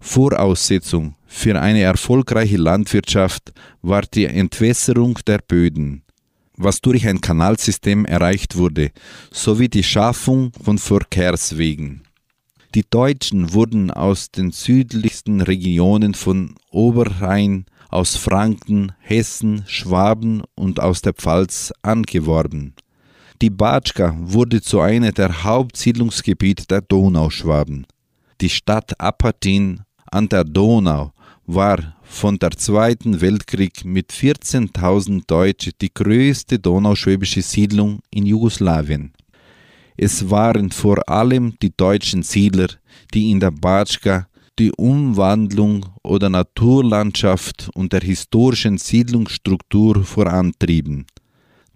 Voraussetzung 0.00 1.14
für 1.26 1.60
eine 1.60 1.80
erfolgreiche 1.80 2.56
Landwirtschaft 2.56 3.52
war 3.80 4.02
die 4.02 4.26
Entwässerung 4.26 5.18
der 5.26 5.38
Böden, 5.38 6.02
was 6.56 6.80
durch 6.80 7.06
ein 7.06 7.20
Kanalsystem 7.20 8.04
erreicht 8.04 8.56
wurde, 8.56 8.90
sowie 9.30 9.68
die 9.68 9.82
Schaffung 9.82 10.52
von 10.62 10.78
Verkehrswegen. 10.78 12.02
Die 12.74 12.88
Deutschen 12.88 13.52
wurden 13.52 13.90
aus 13.90 14.30
den 14.30 14.50
südlichsten 14.50 15.42
Regionen 15.42 16.14
von 16.14 16.54
Oberrhein, 16.70 17.66
aus 17.90 18.16
Franken, 18.16 18.92
Hessen, 19.00 19.64
Schwaben 19.66 20.42
und 20.54 20.80
aus 20.80 21.02
der 21.02 21.12
Pfalz 21.12 21.74
angeworben. 21.82 22.72
Die 23.42 23.50
Batschka 23.50 24.16
wurde 24.18 24.62
zu 24.62 24.80
einer 24.80 25.12
der 25.12 25.44
Hauptsiedlungsgebiete 25.44 26.66
der 26.66 26.80
Donauschwaben. 26.80 27.86
Die 28.40 28.48
Stadt 28.48 28.98
Apatin 28.98 29.82
an 30.10 30.30
der 30.30 30.44
Donau 30.44 31.12
war 31.44 31.96
von 32.02 32.38
der 32.38 32.52
Zweiten 32.52 33.20
Weltkrieg 33.20 33.84
mit 33.84 34.12
14.000 34.12 35.24
Deutschen 35.26 35.72
die 35.78 35.92
größte 35.92 36.58
donauschwäbische 36.58 37.42
Siedlung 37.42 38.00
in 38.10 38.24
Jugoslawien. 38.24 39.12
Es 40.04 40.30
waren 40.30 40.72
vor 40.72 41.08
allem 41.08 41.54
die 41.62 41.76
deutschen 41.76 42.24
Siedler, 42.24 42.66
die 43.14 43.30
in 43.30 43.38
der 43.38 43.52
Batschka 43.52 44.26
die 44.58 44.72
Umwandlung 44.72 45.86
oder 46.02 46.28
Naturlandschaft 46.28 47.70
und 47.74 47.92
der 47.92 48.00
historischen 48.00 48.78
Siedlungsstruktur 48.78 50.02
vorantrieben. 50.02 51.06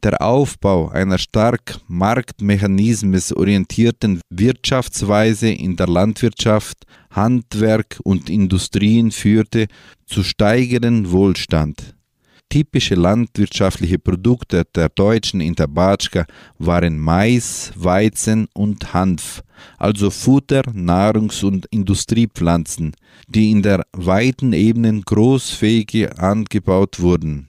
Der 0.02 0.20
Aufbau 0.20 0.88
einer 0.88 1.18
stark 1.18 1.78
marktmechanismusorientierten 1.86 4.20
Wirtschaftsweise 4.28 5.50
in 5.50 5.76
der 5.76 5.86
Landwirtschaft, 5.86 6.78
Handwerk 7.10 8.00
und 8.02 8.28
Industrien 8.28 9.12
führte 9.12 9.68
zu 10.04 10.24
steigerndem 10.24 11.12
Wohlstand. 11.12 11.95
Typische 12.48 12.94
landwirtschaftliche 12.94 13.98
Produkte 13.98 14.64
der 14.74 14.88
Deutschen 14.88 15.40
in 15.40 15.54
der 15.54 15.66
Batschka 15.66 16.26
waren 16.58 16.98
Mais, 16.98 17.72
Weizen 17.74 18.46
und 18.54 18.94
Hanf, 18.94 19.42
also 19.78 20.10
Futter, 20.10 20.62
Nahrungs- 20.72 21.44
und 21.44 21.66
Industriepflanzen, 21.66 22.94
die 23.26 23.50
in 23.50 23.62
der 23.62 23.84
weiten 23.92 24.52
Ebenen 24.52 25.02
großfähig 25.02 26.08
angebaut 26.18 27.00
wurden. 27.00 27.48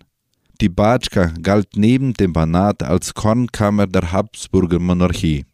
Die 0.59 0.69
Batschka 0.69 1.31
galt 1.43 1.69
neben 1.75 2.13
dem 2.13 2.33
Banat 2.33 2.81
als 2.81 3.13
Kornkammer 3.13 3.85
der 3.85 4.11
Habsburger 4.11 4.79
Monarchie. 4.79 5.45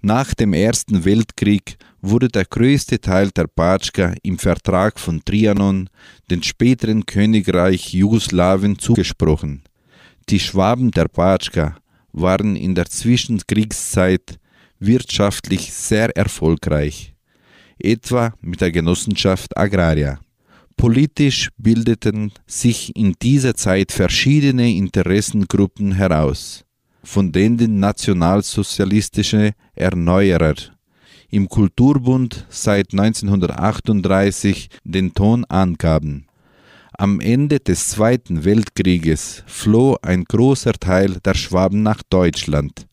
Nach 0.00 0.32
dem 0.32 0.54
Ersten 0.54 1.04
Weltkrieg 1.04 1.76
wurde 2.00 2.28
der 2.28 2.44
größte 2.44 3.00
Teil 3.00 3.30
der 3.30 3.46
Batschka 3.48 4.14
im 4.22 4.38
Vertrag 4.38 5.00
von 5.00 5.24
Trianon, 5.24 5.88
dem 6.30 6.42
späteren 6.42 7.04
Königreich 7.06 7.92
Jugoslawien, 7.92 8.78
zugesprochen. 8.78 9.62
Die 10.28 10.40
Schwaben 10.40 10.90
der 10.90 11.08
Batschka 11.08 11.76
waren 12.12 12.56
in 12.56 12.74
der 12.74 12.86
Zwischenkriegszeit 12.86 14.38
wirtschaftlich 14.78 15.72
sehr 15.72 16.16
erfolgreich, 16.16 17.14
etwa 17.78 18.32
mit 18.40 18.60
der 18.60 18.70
Genossenschaft 18.70 19.56
Agraria. 19.56 20.20
Politisch 20.76 21.48
bildeten 21.56 22.32
sich 22.46 22.94
in 22.94 23.14
dieser 23.20 23.54
Zeit 23.54 23.90
verschiedene 23.90 24.70
Interessengruppen 24.70 25.92
heraus, 25.92 26.64
von 27.02 27.32
denen 27.32 27.80
nationalsozialistische 27.80 29.54
Erneuerer 29.74 30.54
im 31.30 31.48
Kulturbund 31.48 32.46
seit 32.48 32.92
1938 32.92 34.68
den 34.84 35.14
Ton 35.14 35.44
angaben. 35.44 36.26
Am 36.96 37.20
Ende 37.20 37.60
des 37.60 37.90
Zweiten 37.90 38.44
Weltkrieges 38.44 39.44
floh 39.46 39.96
ein 40.02 40.24
großer 40.24 40.72
Teil 40.72 41.18
der 41.24 41.34
Schwaben 41.34 41.82
nach 41.82 42.02
Deutschland. 42.08 42.86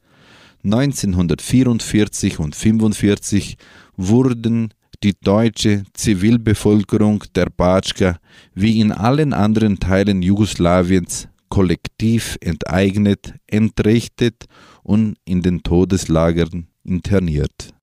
1944 0.63 2.39
und 2.39 2.55
1945 2.55 3.57
wurden 3.95 4.73
die 5.03 5.13
deutsche 5.21 5.83
Zivilbevölkerung 5.93 7.23
der 7.35 7.47
Batschka 7.55 8.17
wie 8.53 8.79
in 8.79 8.91
allen 8.91 9.33
anderen 9.33 9.79
Teilen 9.79 10.21
Jugoslawiens 10.21 11.27
kollektiv 11.49 12.37
enteignet, 12.41 13.33
entrechtet 13.47 14.45
und 14.83 15.15
in 15.25 15.41
den 15.41 15.63
Todeslagern 15.63 16.67
interniert. 16.83 17.73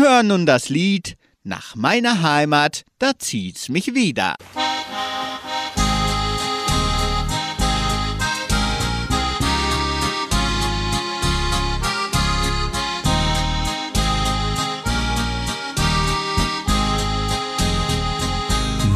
Sie 0.00 0.06
hören 0.06 0.28
nun 0.28 0.46
das 0.46 0.70
Lied 0.70 1.18
Nach 1.42 1.76
meiner 1.76 2.22
Heimat, 2.22 2.84
da 2.98 3.18
zieht's 3.18 3.68
mich 3.68 3.94
wieder. 3.94 4.34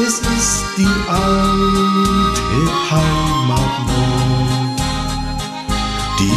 Es 0.06 0.18
ist 0.18 0.64
die 0.76 0.94
alte 1.08 2.90
Heimat 2.90 3.15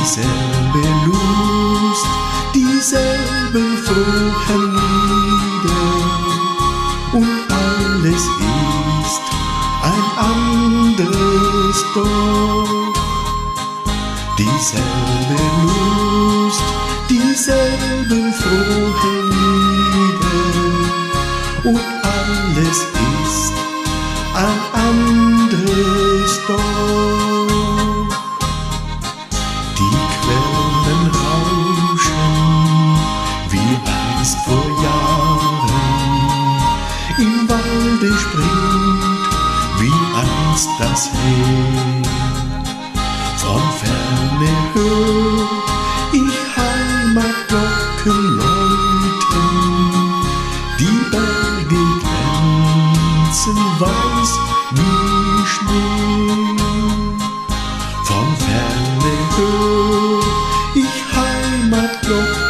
Dieselbe 0.02 0.88
Lust, 1.08 2.08
dieselben 2.56 3.78
frohen. 3.84 4.80
Und 7.12 7.40
alles 7.50 8.24
ist 8.24 9.22
ein 9.84 10.06
anderes 10.96 11.86
Dorf. 11.94 12.59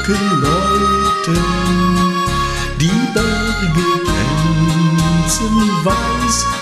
Heimatglocken 0.10 0.42
läuten, 0.42 1.38
die 2.80 3.00
Berge 3.14 3.90
glänzen 4.06 5.56
weiß 5.84 6.59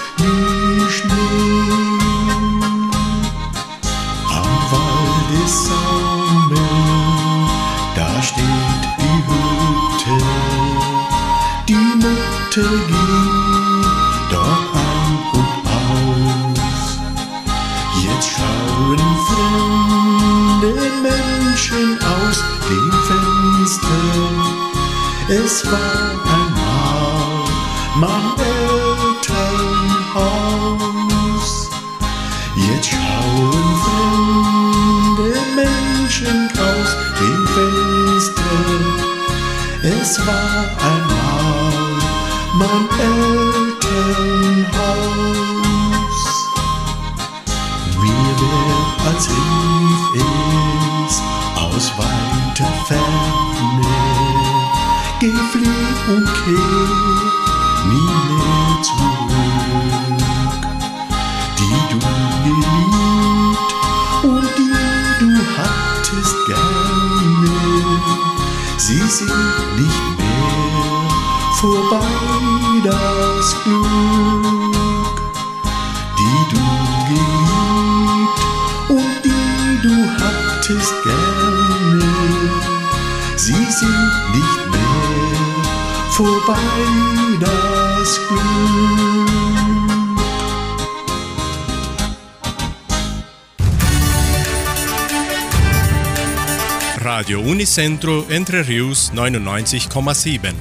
Unicentro 97.78 98.26
Entre 98.30 98.68
Rius 98.68 99.12
99,7. 99.14 100.52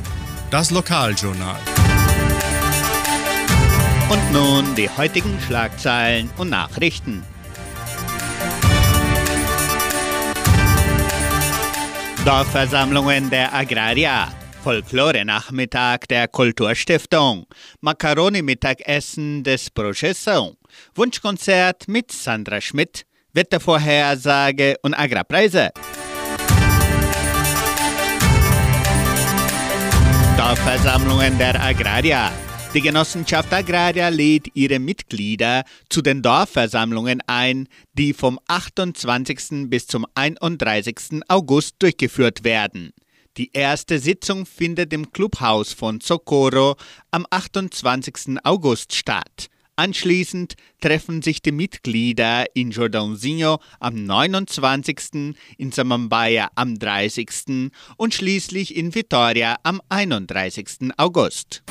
Das 0.50 0.70
Lokaljournal. 0.70 1.56
Und 4.10 4.32
nun 4.34 4.74
die 4.74 4.90
heutigen 4.90 5.40
Schlagzeilen 5.40 6.28
und 6.36 6.50
Nachrichten. 6.50 7.24
Dorfversammlungen 12.26 13.30
der 13.30 13.54
Agraria. 13.54 14.28
Folklore-Nachmittag 14.62 16.08
der 16.08 16.28
Kulturstiftung. 16.28 17.46
Macaroni-Mittagessen 17.80 19.42
des 19.42 19.74
Projeção. 19.74 20.56
Wunschkonzert 20.94 21.88
mit 21.88 22.12
Sandra 22.12 22.60
Schmidt. 22.60 23.06
Wettervorhersage 23.32 24.76
und 24.82 24.92
Agrarpreise. 24.92 25.70
Dorfversammlungen 30.46 31.36
der 31.38 31.60
Agraria. 31.60 32.30
Die 32.72 32.80
Genossenschaft 32.80 33.52
Agraria 33.52 34.10
lädt 34.10 34.46
ihre 34.54 34.78
Mitglieder 34.78 35.64
zu 35.88 36.02
den 36.02 36.22
Dorfversammlungen 36.22 37.20
ein, 37.26 37.66
die 37.94 38.12
vom 38.12 38.38
28. 38.46 39.68
bis 39.68 39.88
zum 39.88 40.06
31. 40.14 41.22
August 41.26 41.74
durchgeführt 41.80 42.44
werden. 42.44 42.92
Die 43.36 43.50
erste 43.54 43.98
Sitzung 43.98 44.46
findet 44.46 44.92
im 44.92 45.10
Clubhaus 45.10 45.72
von 45.72 46.00
Socorro 46.00 46.76
am 47.10 47.26
28. 47.28 48.36
August 48.44 48.94
statt. 48.94 49.48
Anschließend 49.78 50.54
treffen 50.80 51.20
sich 51.20 51.42
die 51.42 51.52
Mitglieder 51.52 52.46
in 52.54 52.72
Jordãozinho 52.72 53.60
am 53.78 54.06
29., 54.06 55.36
in 55.58 55.70
Samambaia 55.70 56.48
am 56.54 56.78
30. 56.78 57.70
und 57.98 58.14
schließlich 58.14 58.74
in 58.74 58.92
Vitória 58.92 59.56
am 59.62 59.82
31. 59.90 60.92
August. 60.96 61.62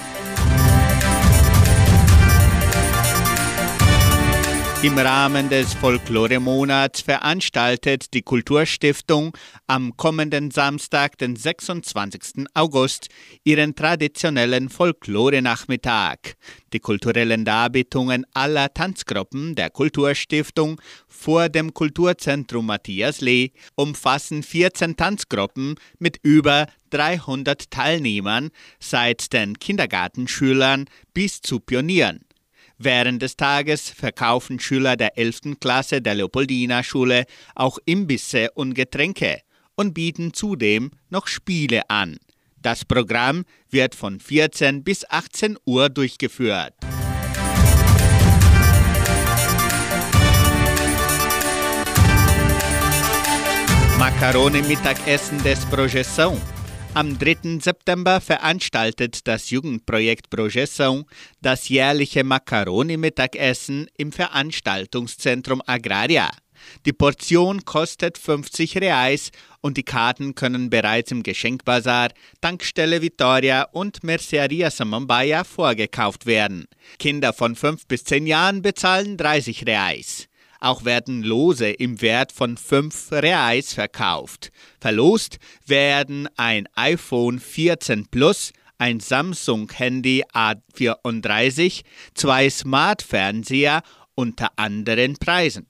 Im 4.85 4.99
Rahmen 4.99 5.49
des 5.49 5.73
Folklore-Monats 5.73 7.01
veranstaltet 7.01 8.13
die 8.13 8.21
Kulturstiftung 8.21 9.35
am 9.65 9.97
kommenden 9.97 10.51
Samstag, 10.51 11.17
den 11.17 11.35
26. 11.35 12.45
August, 12.53 13.07
ihren 13.43 13.73
traditionellen 13.73 14.69
Folklore-Nachmittag. 14.69 16.35
Die 16.71 16.79
kulturellen 16.79 17.45
Darbietungen 17.45 18.27
aller 18.35 18.71
Tanzgruppen 18.75 19.55
der 19.55 19.71
Kulturstiftung 19.71 20.79
vor 21.07 21.49
dem 21.49 21.73
Kulturzentrum 21.73 22.67
Matthias 22.67 23.21
Lee 23.21 23.53
umfassen 23.73 24.43
14 24.43 24.95
Tanzgruppen 24.97 25.79
mit 25.97 26.19
über 26.21 26.67
300 26.91 27.71
Teilnehmern, 27.71 28.51
seit 28.79 29.33
den 29.33 29.57
Kindergartenschülern 29.57 30.85
bis 31.11 31.41
zu 31.41 31.59
Pionieren. 31.59 32.19
Während 32.77 33.21
des 33.21 33.37
Tages 33.37 33.89
verkaufen 33.89 34.59
Schüler 34.59 34.97
der 34.97 35.17
11. 35.17 35.59
Klasse 35.59 36.01
der 36.01 36.15
Leopoldina-Schule 36.15 37.25
auch 37.55 37.79
Imbisse 37.85 38.51
und 38.53 38.73
Getränke 38.73 39.39
und 39.75 39.93
bieten 39.93 40.33
zudem 40.33 40.91
noch 41.09 41.27
Spiele 41.27 41.89
an. 41.89 42.17
Das 42.61 42.83
Programm 42.83 43.45
wird 43.69 43.95
von 43.95 44.19
14 44.19 44.83
bis 44.83 45.09
18 45.09 45.57
Uhr 45.65 45.89
durchgeführt. 45.89 46.73
Macaroni-Mittagessen 53.97 55.41
des 55.43 55.65
Projeção. 55.67 56.37
Am 56.95 57.19
3. 57.19 57.59
September 57.59 58.21
veranstaltet 58.21 59.27
das 59.27 59.49
Jugendprojekt 59.49 60.29
Projeção 60.29 61.03
das 61.41 61.67
jährliche 61.67 62.23
Macaroni-Mittagessen 62.23 63.87
im 63.97 64.13
Veranstaltungszentrum 64.13 65.61
Agraria. 65.65 66.31
Die 66.85 66.93
Portion 66.93 67.65
kostet 67.65 68.17
50 68.17 68.77
Reais 68.77 69.31
und 69.59 69.75
die 69.75 69.83
Karten 69.83 70.35
können 70.35 70.69
bereits 70.69 71.11
im 71.11 71.21
Geschenkbazar, 71.21 72.11
Tankstelle 72.39 73.01
Vitoria 73.01 73.63
und 73.73 74.05
Merceria 74.05 74.71
Samambaia 74.71 75.43
vorgekauft 75.43 76.25
werden. 76.25 76.63
Kinder 76.97 77.33
von 77.33 77.57
5 77.57 77.87
bis 77.87 78.05
10 78.05 78.25
Jahren 78.25 78.61
bezahlen 78.61 79.17
30 79.17 79.67
Reais. 79.67 80.29
Auch 80.59 80.85
werden 80.85 81.23
Lose 81.23 81.69
im 81.69 82.01
Wert 82.01 82.31
von 82.31 82.57
5 82.57 83.11
Reais 83.11 83.73
verkauft. 83.73 84.51
Verlost 84.79 85.37
werden 85.65 86.29
ein 86.37 86.67
iPhone 86.75 87.39
14 87.39 88.05
Plus, 88.07 88.53
ein 88.77 88.99
Samsung-Handy 88.99 90.23
A34, 90.33 91.81
zwei 92.13 92.49
Smart-Fernseher 92.49 93.81
unter 94.15 94.49
anderen 94.57 95.15
Preisen. 95.17 95.67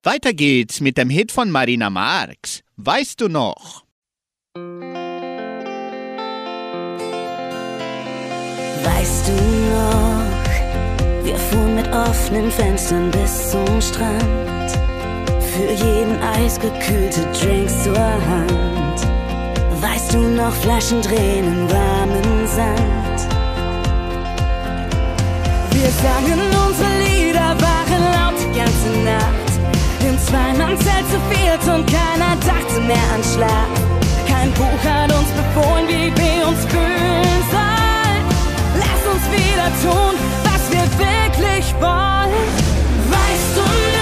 Weiter 0.05 0.33
geht's 0.33 0.81
mit 0.81 0.99
dem 0.99 1.11
Hit 1.11 1.33
von 1.33 1.51
Marina 1.51 1.91
Marx. 1.91 2.63
Weißt 2.77 3.21
du 3.21 3.29
noch? 3.29 3.85
Weißt 8.85 9.29
du 9.29 9.33
noch, 9.33 11.25
wir 11.25 11.37
fuhren 11.37 11.77
mit 11.77 11.89
offenen 11.95 12.51
Fenstern 12.51 13.11
bis 13.11 13.51
zum 13.51 13.81
Strand. 13.81 14.71
Für 15.53 15.71
jeden 15.71 16.21
eisgekühlte 16.21 17.21
Drinks 17.39 17.85
zur 17.85 17.97
Hand. 17.97 18.99
Weißt 19.81 20.15
du 20.15 20.19
noch, 20.19 20.53
Flaschen 20.53 21.01
im 21.01 21.71
warmen 21.71 22.47
Sand. 22.47 23.19
Wir 25.71 25.91
sangen 26.03 26.41
unsere 26.67 26.91
Lieder, 27.07 27.57
waren 27.61 28.03
laut 28.15 28.35
die 28.41 28.59
ganze 28.59 28.91
Nacht. 29.05 29.53
Im 30.09 30.19
Zweimannzelt 30.19 31.07
zu 31.11 31.19
viert 31.31 31.63
und 31.75 31.87
keiner 31.87 32.37
dachte 32.37 32.81
mehr 32.81 33.09
an 33.15 33.23
Schlaf. 33.23 33.83
Kein 34.29 34.51
Buch 34.53 34.83
hat 34.85 35.13
uns 35.13 35.29
befohlen, 35.31 35.87
wie 35.89 36.13
wir 36.17 36.49
uns 36.49 36.65
fühlen 36.67 37.43
sollen. 37.51 37.72
Wieder 39.33 39.71
tun, 39.83 40.15
was 40.45 40.63
wir 40.71 40.87
wirklich 40.99 41.75
wollen. 41.81 42.47
Weißt 43.11 43.53
du 43.57 43.61
noch, 43.61 44.02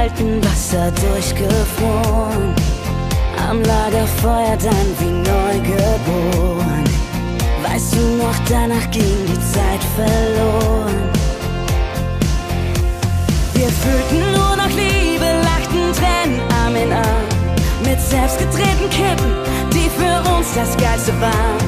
kalten 0.00 0.42
Wasser 0.42 0.90
durchgefroren. 0.92 2.54
Am 3.48 3.62
Lagerfeuer 3.62 4.56
dann 4.56 4.88
wie 4.98 5.14
neugeboren. 5.30 6.84
Weißt 7.62 7.94
du 7.94 8.04
noch, 8.16 8.38
danach 8.48 8.90
ging 8.90 9.18
die 9.30 9.40
Zeit 9.54 9.82
verloren. 9.96 11.00
Wir 13.52 13.68
fühlten 13.82 14.20
nur 14.32 14.56
noch 14.56 14.72
Liebe, 14.84 15.28
lachten 15.50 15.92
Tränen 15.98 16.40
Arm 16.64 16.76
in 16.76 16.92
Arm. 16.92 17.26
Mit 17.84 18.00
selbstgedrehten 18.00 18.88
Kippen, 18.88 19.32
die 19.74 19.90
für 19.98 20.16
uns 20.34 20.48
das 20.54 20.76
Geilste 20.78 21.12
waren. 21.20 21.60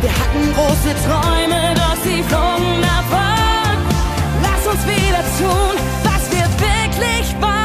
Wir 0.00 0.12
hatten 0.20 0.42
große 0.56 0.92
Träume, 1.04 1.74
doch 1.74 1.96
sie 2.04 2.22
flogen 2.30 2.80
davon. 2.80 3.76
Lass 4.46 4.62
uns 4.72 4.82
wieder 4.86 5.22
tun, 5.40 5.76
was 6.04 6.22
wir 6.30 6.46
wirklich 6.58 7.34
wollen. 7.40 7.55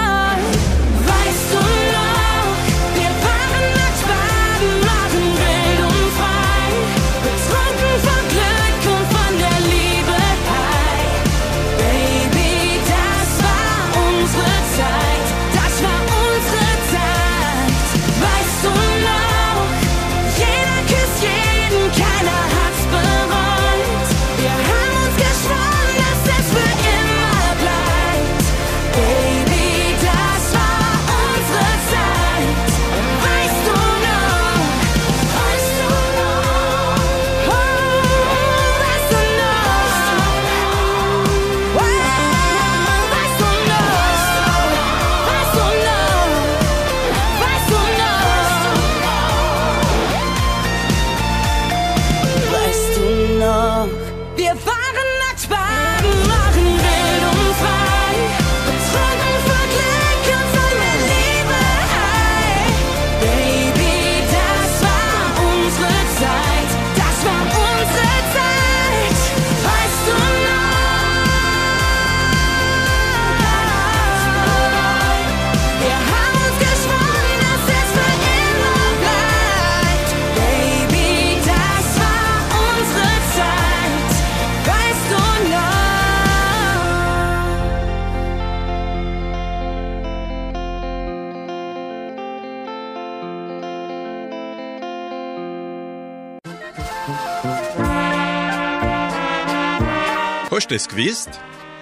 Hast 100.72 100.88
du 100.88 100.96
es 100.96 100.98
gewusst? 101.04 101.30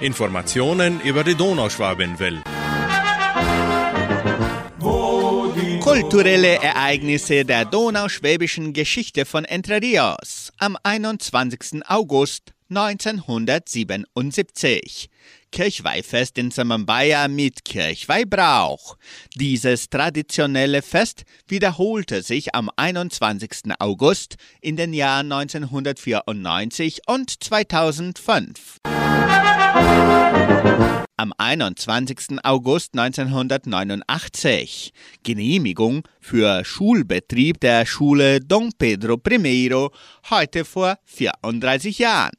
Informationen 0.02 1.00
über 1.02 1.24
die 1.24 1.36
Donauschwabenwelle. 1.36 2.42
Kulturelle 5.80 6.56
Ereignisse 6.56 7.46
der 7.46 7.66
donauschwäbischen 7.66 8.74
Geschichte 8.74 9.26
von 9.26 9.46
Entre 9.46 9.80
Rios 9.80 10.52
am 10.58 10.76
21. 10.82 11.88
August 11.88 12.54
1977. 12.70 15.12
Kirchweihfest 15.52 16.38
in 16.38 16.52
Samambaya 16.52 17.28
mit 17.28 17.66
Kirchweihbrauch. 17.66 18.98
Dieses 19.36 19.90
traditionelle 19.90 20.82
Fest 20.82 21.24
wiederholte 21.48 22.22
sich 22.22 22.56
am 22.56 22.70
21. 22.76 23.72
August 23.80 24.36
in 24.62 24.76
den 24.76 24.94
Jahren 24.94 25.32
1994 25.32 27.02
und 27.08 27.44
2005. 27.44 28.78
Am 31.18 31.34
21. 31.38 32.38
August 32.44 32.98
1989 32.98 34.94
Genehmigung 35.24 36.08
für 36.22 36.64
Schulbetrieb 36.64 37.60
der 37.60 37.86
Schule 37.86 38.40
Don 38.40 38.72
Pedro 38.78 39.20
I, 39.30 39.88
heute 40.30 40.64
vor 40.64 40.98
34 41.06 42.00
Jahren. 42.00 42.32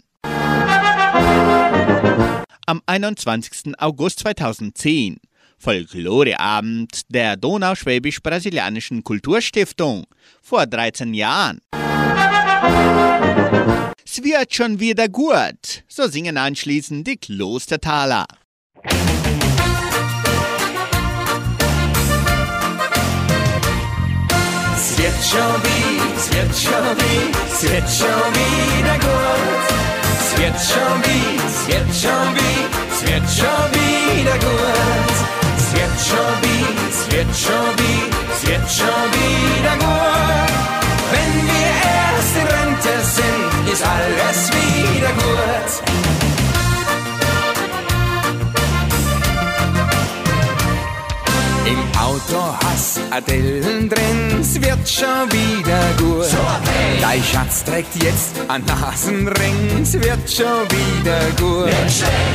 Am 2.67 2.83
21. 2.87 3.79
August 3.79 4.21
2010. 4.21 5.19
Folkloreabend 5.59 7.03
der 7.09 7.37
Donauschwäbisch-Brasilianischen 7.37 9.05
Kulturstiftung 9.05 10.07
vor 10.41 10.67
13 10.67 11.13
Jahren. 11.13 11.61
Es 14.05 14.25
wird 14.25 14.55
schon 14.55 14.81
wieder 14.81 15.09
gut, 15.09 15.85
so 15.87 16.09
singen 16.09 16.37
anschließend 16.37 17.07
die 17.07 17.17
Klostertaler. 17.17 18.27
Es 24.75 24.99
wird 24.99 25.21
schon 25.31 25.63
wie, 25.63 26.01
es 26.17 26.33
wird 26.33 26.57
schon 26.57 26.97
wie, 26.97 27.23
es 27.53 27.63
wird 27.63 27.89
schon 27.89 28.35
wieder 28.35 28.99
gut. 28.99 29.81
Es 30.19 30.31
wird 30.39 30.59
schon 30.59 30.97
wie, 31.05 31.37
es 31.47 31.50
wird 31.71 31.95
schon 31.95 32.29
wie, 32.35 32.61
es 32.93 33.01
wird 33.07 33.27
schon 33.39 33.67
wieder 33.79 34.37
gut. 34.47 35.17
Es 35.57 35.69
wird 35.77 35.97
schon 36.09 36.35
wie, 36.43 36.65
es 36.91 37.01
wird 37.13 37.31
schon 37.43 37.71
wie, 37.81 38.03
es 38.33 38.41
wird 38.49 38.67
schon 38.79 39.07
wieder 39.19 39.75
gut. 39.85 40.53
Wenn 41.13 41.33
wir 41.51 41.71
erst 41.95 42.35
in 42.41 42.47
Rente 42.55 42.95
sind, 43.17 43.73
ist 43.73 43.85
alles 43.85 44.51
wieder 44.53 45.13
gut. 45.23 46.30
Auto 52.11 52.43
hast 52.65 52.99
Adellen 53.13 53.89
drin, 53.89 54.41
es 54.41 54.61
wird 54.61 54.89
schon 54.89 55.31
wieder 55.31 55.81
gut. 55.97 56.25
So, 56.25 56.39
hey. 56.39 56.99
Dein 57.01 57.23
Schatz 57.23 57.63
trägt 57.63 58.03
jetzt 58.03 58.35
einen 58.49 58.65
Nasenring, 58.65 59.81
es 59.81 59.93
wird 59.95 60.29
schon 60.29 60.67
wieder 60.75 61.21
gut. 61.39 61.71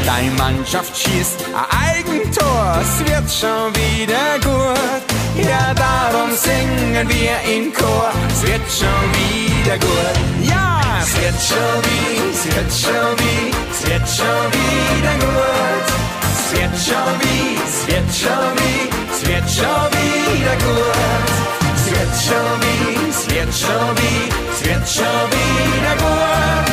Deine 0.06 0.32
Mannschaft 0.38 0.96
schießt 0.96 1.44
ein 1.54 1.98
Eigentor, 1.98 2.80
es 2.80 3.00
wird 3.00 3.30
schon 3.30 3.76
wieder 3.76 4.40
gut. 4.46 5.46
Ja, 5.46 5.74
darum 5.74 6.32
singen 6.32 7.10
wir 7.10 7.36
im 7.54 7.74
Chor, 7.74 8.12
es 8.30 8.44
wird 8.48 8.66
schon 8.72 9.04
wieder 9.20 9.78
gut. 9.78 10.50
Ja, 10.50 10.80
es 11.02 11.14
wird 11.22 11.36
schon 11.50 11.82
wie, 11.84 12.32
es 12.32 12.46
wird 12.46 12.72
schon 12.72 13.12
wie, 13.20 13.52
es 13.74 13.90
wird 13.90 14.08
schon 14.08 14.46
wieder 14.56 15.16
gut. 15.20 16.06
Es 16.48 16.62
wird 16.62 16.76
schon 16.88 17.14
wie, 17.20 17.58
es 17.68 17.88
wird 17.88 18.16
schon 18.16 18.56
wie, 18.56 19.05
wird 19.28 19.50
schon 19.50 19.88
wieder 19.98 20.56
gut. 20.68 21.28
Es 21.76 21.86
wird 21.92 22.14
schon 22.26 22.54
wie, 22.62 23.10
es 23.10 23.30
wird 23.30 23.54
schon 23.54 23.90
wie, 23.98 24.30
es 24.54 24.66
wird 24.66 24.88
schon 24.88 25.26
wieder 25.36 25.96
gut. 26.04 26.66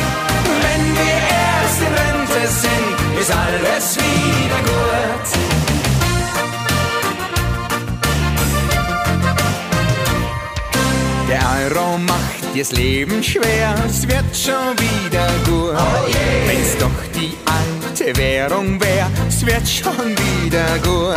Wenn 0.63 0.83
wir 0.99 1.17
erst 1.41 1.79
in 1.81 1.93
Rente 2.01 2.41
sind, 2.47 3.19
ist 3.21 3.31
alles 3.31 3.97
wieder 3.97 4.61
gut. 4.71 5.27
Der 11.29 11.41
Euro 11.63 11.97
macht 11.97 12.53
dir's 12.53 12.71
Leben 12.71 13.23
schwer, 13.23 13.75
es 13.87 14.07
wird 14.07 14.35
schon 14.35 14.77
wieder 14.77 15.27
gut. 15.45 15.75
Oh 15.75 16.07
yeah. 16.07 16.47
Wenn's 16.47 16.77
doch 16.77 16.99
die 17.15 17.33
alte 17.93 18.17
Währung 18.17 18.81
wär, 18.81 19.07
es 19.27 19.45
wird 19.45 19.67
schon 19.67 20.09
wieder 20.17 20.79
gut. 20.79 21.15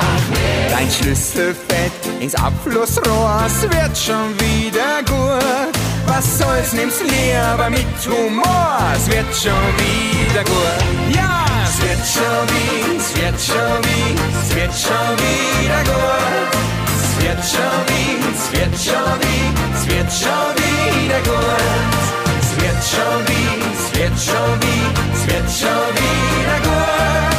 Dein 0.70 0.90
Schlüssel 0.90 1.54
fällt 1.68 2.20
ins 2.20 2.34
Abflussrohr, 2.34 3.44
es 3.46 3.62
wird 3.62 3.96
schon 3.96 4.34
wieder 4.38 5.00
gut. 5.06 5.72
Was 6.06 6.38
soll's, 6.38 6.74
nimm's 6.74 7.00
lieber 7.00 7.70
mit 7.70 7.86
Humor, 8.06 8.78
es 8.94 9.06
wird 9.06 9.34
schon 9.34 9.66
wieder 9.80 10.44
gut. 10.44 11.16
Ja, 11.16 11.46
es 11.64 11.80
wird 11.80 12.04
schon 12.04 12.44
wie, 12.52 12.96
es 12.98 13.16
wird 13.16 13.40
schon 13.40 13.78
wie, 13.84 14.14
es 14.42 14.54
wird 14.54 14.74
schon 14.74 15.16
wieder 15.24 15.82
gut. 15.84 16.66
Es 17.00 17.24
wird 17.24 17.42
schon 17.52 17.78
wie, 17.88 18.20
es 18.34 18.52
wird 18.52 18.76
schon 18.84 19.16
wie, 19.24 19.44
es 19.74 19.86
wird 19.88 20.12
schon 20.12 20.52
wieder 20.60 21.20
gut. 21.24 22.16
Es 22.42 22.62
wird 22.62 22.80
schon 22.84 23.18
wie, 23.28 23.48
es 23.72 23.98
wird 23.98 24.18
schon 24.20 24.60
wie, 24.60 25.15
wird 25.28 25.48
schon 25.50 25.90
wieder 26.02 26.58
gut. 26.66 27.38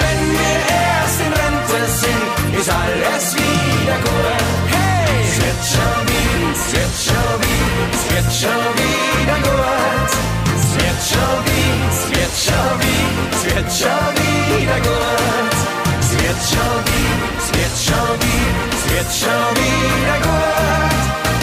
Wenn 0.00 0.20
wir 0.36 0.56
erst 0.80 1.20
in 1.26 1.32
Rente 1.40 1.80
sind, 2.00 2.58
ist 2.58 2.70
alles 2.70 3.26
wieder 3.36 3.98
gut. 4.06 4.44
Hey! 4.72 5.24
Es 5.24 5.34
wird 5.42 5.62
schon 5.72 6.00
wie, 6.08 6.32
es 6.56 6.64
wird 6.74 6.94
schon 7.06 7.34
wie, 7.42 7.64
es 7.96 8.04
wird 8.12 8.30
schon 8.40 8.66
wieder 8.80 9.38
gut. 9.46 10.10
Es 10.56 10.68
wird 10.78 11.00
schon 11.10 11.36
wie, 11.46 11.68
es 11.92 12.02
wird 12.12 12.34
schon 12.44 12.72
wie, 12.82 13.04
es 13.34 13.42
wird 13.48 13.68
schon 13.80 14.08
wieder 14.20 14.78
gut. 14.88 15.56
Es 16.00 16.10
wird 16.20 16.40
schon 16.50 16.78
wie, 16.88 17.10
es 17.40 17.48
wird 17.56 17.76
schon 17.86 18.12
wie, 18.22 18.44
es 18.76 18.84
wird 18.92 19.10
schon 19.20 19.48
wieder 19.60 20.18
gut. 20.26 21.00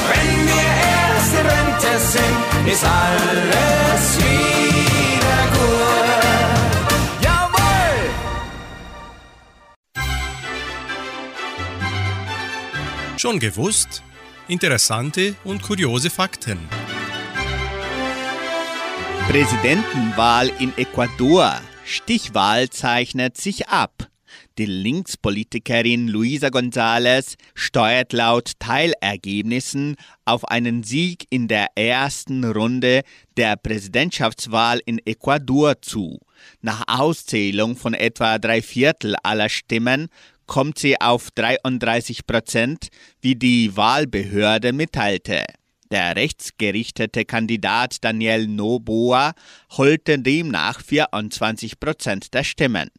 Wenn 0.09 0.33
wir 0.49 0.69
erst 0.93 1.31
in 1.39 1.45
Rente 1.53 1.93
sind, 2.11 2.71
ist 2.73 2.83
alles 2.83 4.05
wieder 4.17 4.74
Schon 13.25 13.39
gewusst? 13.39 14.03
Interessante 14.47 15.33
und 15.45 15.63
kuriose 15.63 16.11
Fakten. 16.11 16.59
Präsidentenwahl 19.27 20.51
in 20.59 20.71
Ecuador. 20.77 21.59
Stichwahl 21.85 22.69
zeichnet 22.69 23.35
sich 23.35 23.67
ab. 23.67 24.11
Die 24.59 24.67
Linkspolitikerin 24.67 26.07
Luisa 26.07 26.49
González 26.49 27.35
steuert 27.55 28.13
laut 28.13 28.51
Teilergebnissen 28.59 29.95
auf 30.23 30.45
einen 30.47 30.83
Sieg 30.83 31.25
in 31.31 31.47
der 31.47 31.69
ersten 31.75 32.43
Runde 32.43 33.01
der 33.37 33.55
Präsidentschaftswahl 33.57 34.81
in 34.85 34.99
Ecuador 35.03 35.81
zu. 35.81 36.19
Nach 36.61 36.83
Auszählung 36.87 37.75
von 37.75 37.95
etwa 37.95 38.37
drei 38.37 38.61
Viertel 38.61 39.15
aller 39.23 39.49
Stimmen 39.49 40.09
kommt 40.47 40.79
sie 40.79 40.99
auf 40.99 41.31
33 41.31 42.25
Prozent, 42.25 42.87
wie 43.21 43.35
die 43.35 43.75
Wahlbehörde 43.75 44.73
mitteilte. 44.73 45.45
Der 45.91 46.15
rechtsgerichtete 46.15 47.25
Kandidat 47.25 48.03
Daniel 48.03 48.47
Noboa 48.47 49.33
holte 49.77 50.17
demnach 50.17 50.81
24 50.81 51.79
Prozent 51.79 52.33
der 52.33 52.43
Stimmen. 52.43 52.89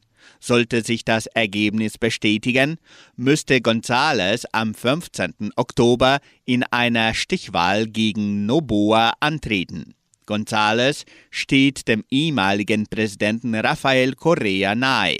Sollte 0.41 0.83
sich 0.83 1.05
das 1.05 1.27
Ergebnis 1.27 1.99
bestätigen, 1.99 2.79
müsste 3.17 3.57
González 3.57 4.45
am 4.53 4.75
15. 4.75 5.51
Oktober 5.57 6.19
in 6.45 6.63
einer 6.65 7.15
Stichwahl 7.15 7.87
gegen 7.87 8.47
Noboa 8.47 9.15
antreten. 9.21 9.95
González 10.27 11.05
steht 11.31 11.89
dem 11.89 12.05
ehemaligen 12.11 12.87
Präsidenten 12.87 13.55
Rafael 13.55 14.15
Correa 14.15 14.75
nahe. 14.75 15.17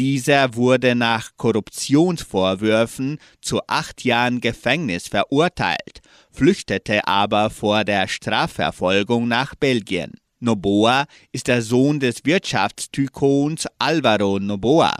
Dieser 0.00 0.54
wurde 0.54 0.94
nach 0.94 1.32
Korruptionsvorwürfen 1.36 3.18
zu 3.42 3.60
acht 3.66 4.02
Jahren 4.02 4.40
Gefängnis 4.40 5.08
verurteilt, 5.08 6.00
flüchtete 6.30 7.06
aber 7.06 7.50
vor 7.50 7.84
der 7.84 8.08
Strafverfolgung 8.08 9.28
nach 9.28 9.54
Belgien. 9.54 10.12
Noboa 10.38 11.04
ist 11.32 11.48
der 11.48 11.60
Sohn 11.60 12.00
des 12.00 12.24
Wirtschaftstykons 12.24 13.66
Alvaro 13.78 14.38
Noboa. 14.38 14.96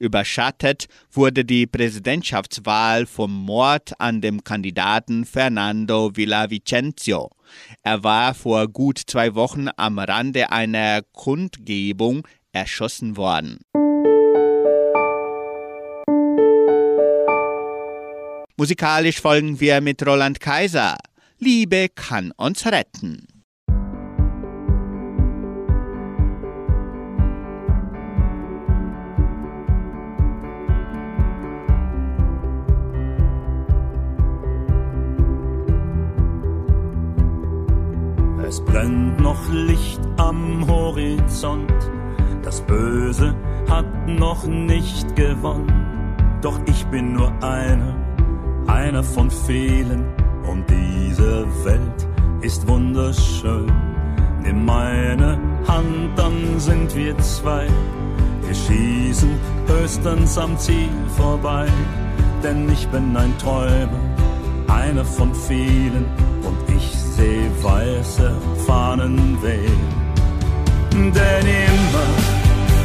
Überschattet 0.00 0.88
wurde 1.12 1.44
die 1.44 1.68
Präsidentschaftswahl 1.68 3.06
vom 3.06 3.32
Mord 3.32 3.92
an 4.00 4.20
dem 4.20 4.42
Kandidaten 4.42 5.26
Fernando 5.26 6.10
Villavicencio. 6.16 7.30
Er 7.84 8.02
war 8.02 8.34
vor 8.34 8.66
gut 8.66 9.00
zwei 9.06 9.36
Wochen 9.36 9.68
am 9.76 10.00
Rande 10.00 10.50
einer 10.50 11.02
Kundgebung 11.12 12.26
erschossen 12.52 13.16
worden. 13.16 13.60
Musikalisch 18.60 19.22
folgen 19.22 19.58
wir 19.58 19.80
mit 19.80 20.06
Roland 20.06 20.38
Kaiser. 20.38 20.98
Liebe 21.38 21.88
kann 21.88 22.30
uns 22.36 22.66
retten. 22.66 23.26
Es 38.46 38.62
brennt 38.62 39.20
noch 39.20 39.48
Licht 39.50 40.02
am 40.18 40.68
Horizont, 40.68 41.72
das 42.42 42.60
Böse 42.60 43.34
hat 43.70 44.06
noch 44.06 44.44
nicht 44.44 45.16
gewonnen. 45.16 45.72
Doch 46.42 46.60
ich 46.66 46.84
bin 46.86 47.14
nur 47.14 47.32
einer, 47.42 47.99
einer 48.72 49.02
von 49.02 49.30
vielen, 49.30 50.04
und 50.50 50.64
diese 50.68 51.46
Welt 51.64 52.08
ist 52.40 52.66
wunderschön. 52.66 53.70
Nimm 54.42 54.64
meine 54.64 55.38
Hand, 55.68 56.10
dann 56.16 56.58
sind 56.58 56.94
wir 56.96 57.16
zwei. 57.18 57.66
Wir 58.44 58.54
schießen 58.54 59.30
höchstens 59.66 60.38
am 60.38 60.56
Ziel 60.58 60.88
vorbei, 61.16 61.66
denn 62.42 62.68
ich 62.70 62.86
bin 62.88 63.16
ein 63.16 63.36
Träumer, 63.38 64.00
einer 64.68 65.04
von 65.04 65.34
vielen 65.34 66.06
und 66.42 66.58
ich 66.76 66.90
seh 67.16 67.42
weiße 67.62 68.32
Fahnen 68.66 69.38
wehen. 69.42 69.80
Denn 70.92 71.46
immer, 71.66 72.08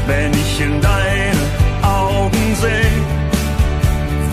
wenn 0.07 0.31
ich 0.31 0.61
in 0.61 0.79
deine 0.81 1.43
Augen 1.81 2.55
seh, 2.61 3.24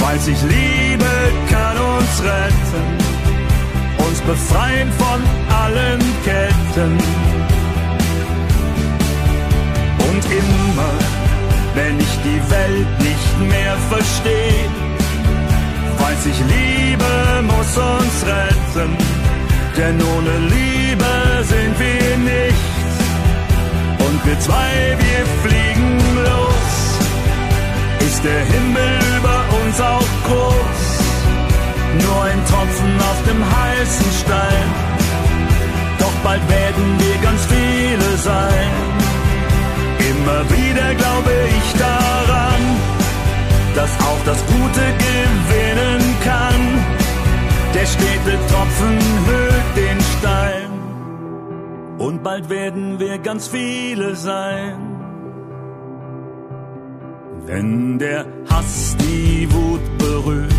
weiß 0.03 0.29
ich, 0.29 0.43
Liebe 0.43 1.13
kann 1.49 1.77
uns 1.79 2.15
retten, 2.23 2.85
uns 4.07 4.21
befreien 4.21 4.91
von 5.03 5.21
allen 5.65 6.01
Ketten. 6.25 6.93
Und 10.09 10.25
immer, 10.43 10.95
wenn 11.75 11.99
ich 11.99 12.15
die 12.29 12.43
Welt 12.51 12.93
nicht 12.99 13.35
mehr 13.53 13.77
verstehe, 13.91 14.69
weiß 15.99 16.27
ich, 16.27 16.39
Liebe 16.57 17.13
muss 17.43 17.77
uns 17.77 18.17
retten, 18.27 18.91
denn 19.77 19.97
ohne 20.15 20.35
Liebe 20.57 21.13
sind 21.53 21.75
wir 21.79 22.17
nichts. 22.19 22.73
Und 24.07 24.27
wir 24.27 24.39
zwei, 24.41 24.97
wir 24.99 25.23
fliegen 25.43 25.92
der 28.25 28.45
Himmel 28.45 28.99
über 29.19 29.39
uns 29.65 29.81
auch 29.81 30.13
groß, 30.27 30.83
nur 32.05 32.23
ein 32.23 32.45
Tropfen 32.47 32.95
auf 33.11 33.21
dem 33.29 33.43
heißen 33.45 34.13
Stein, 34.23 34.69
doch 35.99 36.13
bald 36.23 36.49
werden 36.49 36.99
wir 36.99 37.17
ganz 37.23 37.41
viele 37.47 38.17
sein. 38.19 38.71
Immer 40.11 40.41
wieder 40.51 40.95
glaube 40.95 41.33
ich 41.49 41.79
daran, 41.79 42.63
dass 43.75 43.91
auch 44.01 44.23
das 44.25 44.39
Gute 44.47 44.85
gewinnen 45.09 46.03
kann. 46.23 46.63
Der 47.75 47.87
stete 47.87 48.39
Tropfen 48.51 48.99
höhlt 49.27 49.77
den 49.77 49.99
Stein. 50.19 50.71
Und 51.99 52.23
bald 52.23 52.49
werden 52.51 52.99
wir 52.99 53.19
ganz 53.19 53.49
viele 53.49 54.15
sein. 54.15 54.92
Wenn 57.47 57.99
der 57.99 58.25
Hass 58.49 58.97
die 59.01 59.49
Wut 59.53 59.81
berührt, 59.99 60.53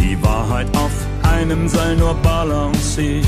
die 0.00 0.20
Wahrheit 0.22 0.66
auf 0.76 0.92
einem 1.22 1.68
Seil 1.68 1.96
nur 1.96 2.14
balanciert, 2.14 3.26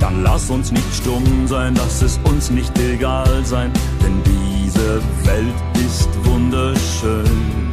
dann 0.00 0.22
lass 0.22 0.50
uns 0.50 0.72
nicht 0.72 0.94
stumm 0.94 1.46
sein, 1.46 1.74
lass 1.76 2.02
es 2.02 2.18
uns 2.24 2.50
nicht 2.50 2.76
egal 2.78 3.44
sein, 3.44 3.72
denn 4.02 4.20
diese 4.24 5.00
Welt 5.24 5.86
ist 5.86 6.08
wunderschön. 6.24 7.72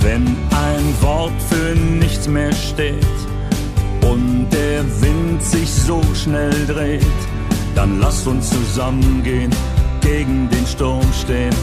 Wenn 0.00 0.26
ein 0.26 0.94
Wort 1.00 1.40
für 1.48 1.74
nichts 1.76 2.28
mehr 2.28 2.52
steht 2.52 3.06
und 4.02 4.48
der 4.50 4.84
Wind 5.02 5.42
sich 5.42 5.70
so 5.70 6.02
schnell 6.14 6.66
dreht, 6.66 7.02
dann 7.74 8.00
lass 8.00 8.26
uns 8.26 8.50
zusammengehen, 8.50 9.50
gegen 10.00 10.48
den 10.50 10.66
Sturm 10.66 11.12
stehen. 11.12 11.54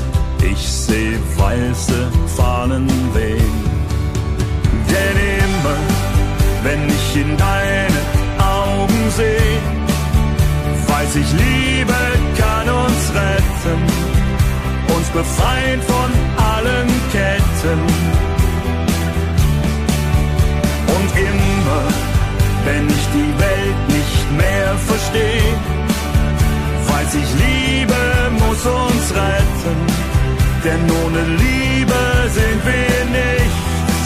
Ich 0.49 0.67
seh 0.67 1.17
weiße 1.37 2.11
Fahnen 2.35 2.87
wehen. 3.13 3.71
Denn 4.89 5.17
immer, 5.39 5.77
wenn 6.63 6.89
ich 6.89 7.15
in 7.15 7.37
deine 7.37 8.01
Augen 8.39 9.01
seh, 9.15 9.59
weiß 10.87 11.15
ich, 11.15 11.31
Liebe 11.33 12.01
kann 12.37 12.67
uns 12.69 13.03
retten, 13.13 13.81
uns 14.95 15.07
befreien 15.09 15.81
von 15.81 16.09
allen 16.53 16.89
Ketten. 17.11 17.79
Und 20.95 21.09
immer, 21.17 21.83
wenn 22.65 22.87
ich 22.87 23.05
die 23.17 23.33
Welt 23.45 23.81
nicht 23.87 24.31
mehr 24.37 24.75
verstehe, 24.89 25.53
weiß 26.87 27.15
ich, 27.15 27.29
Liebe 27.45 28.01
muss 28.39 28.65
uns 28.65 29.05
retten, 29.15 29.77
denn 30.63 30.83
ohne 31.03 31.23
Liebe 31.43 32.01
sind 32.37 32.59
wir 32.65 32.99
nichts. 33.19 34.03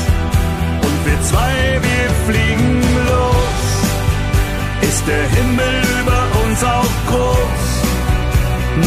Und 0.86 0.98
wir 1.06 1.22
zwei, 1.30 1.56
wir 1.88 2.08
fliegen 2.28 2.82
los, 3.12 3.62
ist 4.82 5.04
der 5.08 5.26
Himmel 5.38 5.76
über 6.02 6.22
uns 6.44 6.64
auch 6.64 6.96
groß, 7.10 7.68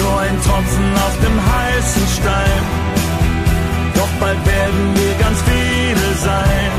nur 0.00 0.20
ein 0.20 0.36
Tropfen 0.46 0.88
auf 1.06 1.14
dem 1.24 1.36
heißen 1.54 2.06
Stein, 2.16 2.62
doch 3.94 4.12
bald 4.20 4.40
werden 4.46 4.84
wir 4.94 5.14
ganz 5.24 5.38
viele 5.50 6.08
sein. 6.28 6.72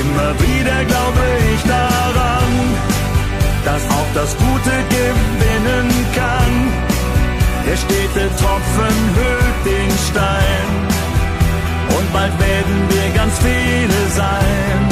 Immer 0.00 0.30
wieder 0.46 0.84
glaube 0.86 1.24
ich 1.54 1.62
daran, 1.62 2.50
dass 3.64 3.82
auch 3.96 4.10
das 4.14 4.36
Gute 4.36 4.74
gewinnen 4.96 5.90
kann. 6.16 6.91
Der 7.66 7.76
stete 7.76 8.28
Tropfen 8.36 8.96
höhlt 9.14 9.60
den 9.64 9.90
Stein 10.10 10.68
und 11.96 12.12
bald 12.12 12.32
werden 12.40 12.78
wir 12.88 13.14
ganz 13.14 13.38
viele 13.38 14.00
sein. 14.10 14.88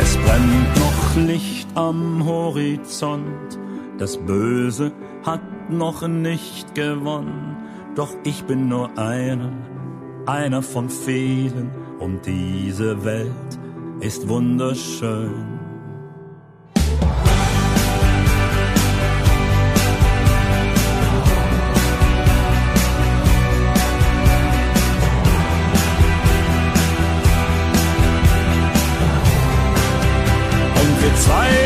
Es 0.00 0.16
brennt 0.16 0.76
noch 0.76 1.16
Licht 1.26 1.68
am 1.74 2.24
Horizont, 2.24 3.58
das 3.98 4.16
Böse 4.16 4.92
hat 5.24 5.42
noch 5.70 6.06
nicht 6.06 6.74
gewonnen, 6.74 7.56
doch 7.94 8.14
ich 8.24 8.44
bin 8.44 8.68
nur 8.68 8.96
einer, 8.98 9.52
einer 10.26 10.62
von 10.62 10.88
vielen 10.88 11.70
und 11.98 12.24
diese 12.24 13.04
Welt 13.04 13.58
ist 14.00 14.28
wunderschön. 14.28 15.57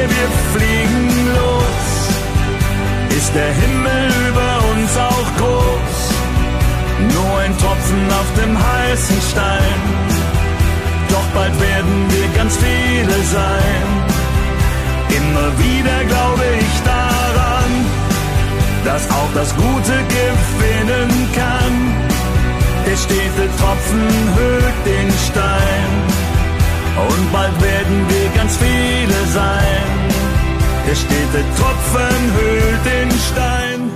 Wir 0.08 0.28
fliegen 0.54 1.08
los, 1.36 3.16
ist 3.18 3.34
der 3.34 3.52
Himmel 3.52 4.04
über 4.28 4.52
uns 4.72 4.96
auch 4.96 5.28
groß, 5.38 5.98
nur 7.14 7.38
ein 7.40 7.56
Tropfen 7.58 8.02
auf 8.20 8.28
dem 8.40 8.56
heißen 8.56 9.20
Stein 9.30 10.02
doch 11.12 11.28
bald 11.34 11.60
werden 11.60 12.06
wir 12.08 12.28
ganz 12.38 12.56
viele 12.56 13.18
sein. 13.36 13.86
Immer 15.18 15.48
wieder 15.58 15.98
glaube 16.08 16.44
ich 16.58 16.74
daran, 16.84 17.70
dass 18.84 19.10
auch 19.10 19.32
das 19.34 19.54
Gute 19.54 19.96
gewinnen 20.18 21.10
kann. 21.34 21.74
Der 22.86 22.96
stete 22.96 23.44
Tropfen 23.58 24.08
höhlt 24.36 24.78
den 24.86 25.08
Stein 25.28 26.11
und 26.96 27.32
bald 27.32 27.60
werden 27.62 28.06
wir 28.08 28.28
ganz 28.36 28.56
viele 28.56 29.26
sein. 29.26 30.02
Der 30.86 30.94
stete 30.94 31.44
Tropfen 31.56 32.32
höhlt 32.34 32.84
den 32.84 33.10
Stein 33.10 33.90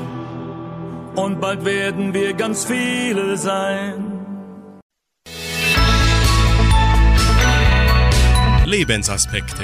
und 1.16 1.40
bald 1.40 1.64
werden 1.64 2.14
wir 2.14 2.32
ganz 2.34 2.64
viele 2.64 3.36
sein. 3.36 4.26
Lebensaspekte. 8.64 9.62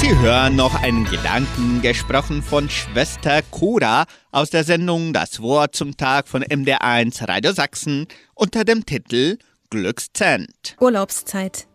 Sie 0.00 0.16
hören 0.18 0.54
noch 0.54 0.80
einen 0.82 1.04
Gedanken, 1.06 1.82
gesprochen 1.82 2.42
von 2.42 2.70
Schwester 2.70 3.42
Cora 3.50 4.04
aus 4.30 4.50
der 4.50 4.62
Sendung 4.62 5.12
Das 5.12 5.40
Wort 5.40 5.74
zum 5.74 5.96
Tag 5.96 6.28
von 6.28 6.44
MDR1 6.44 7.26
Radio 7.26 7.52
Sachsen 7.52 8.06
unter 8.34 8.64
dem 8.64 8.86
Titel 8.86 9.38
Glückszent. 9.70 10.76
Urlaubszeit. 10.80 11.66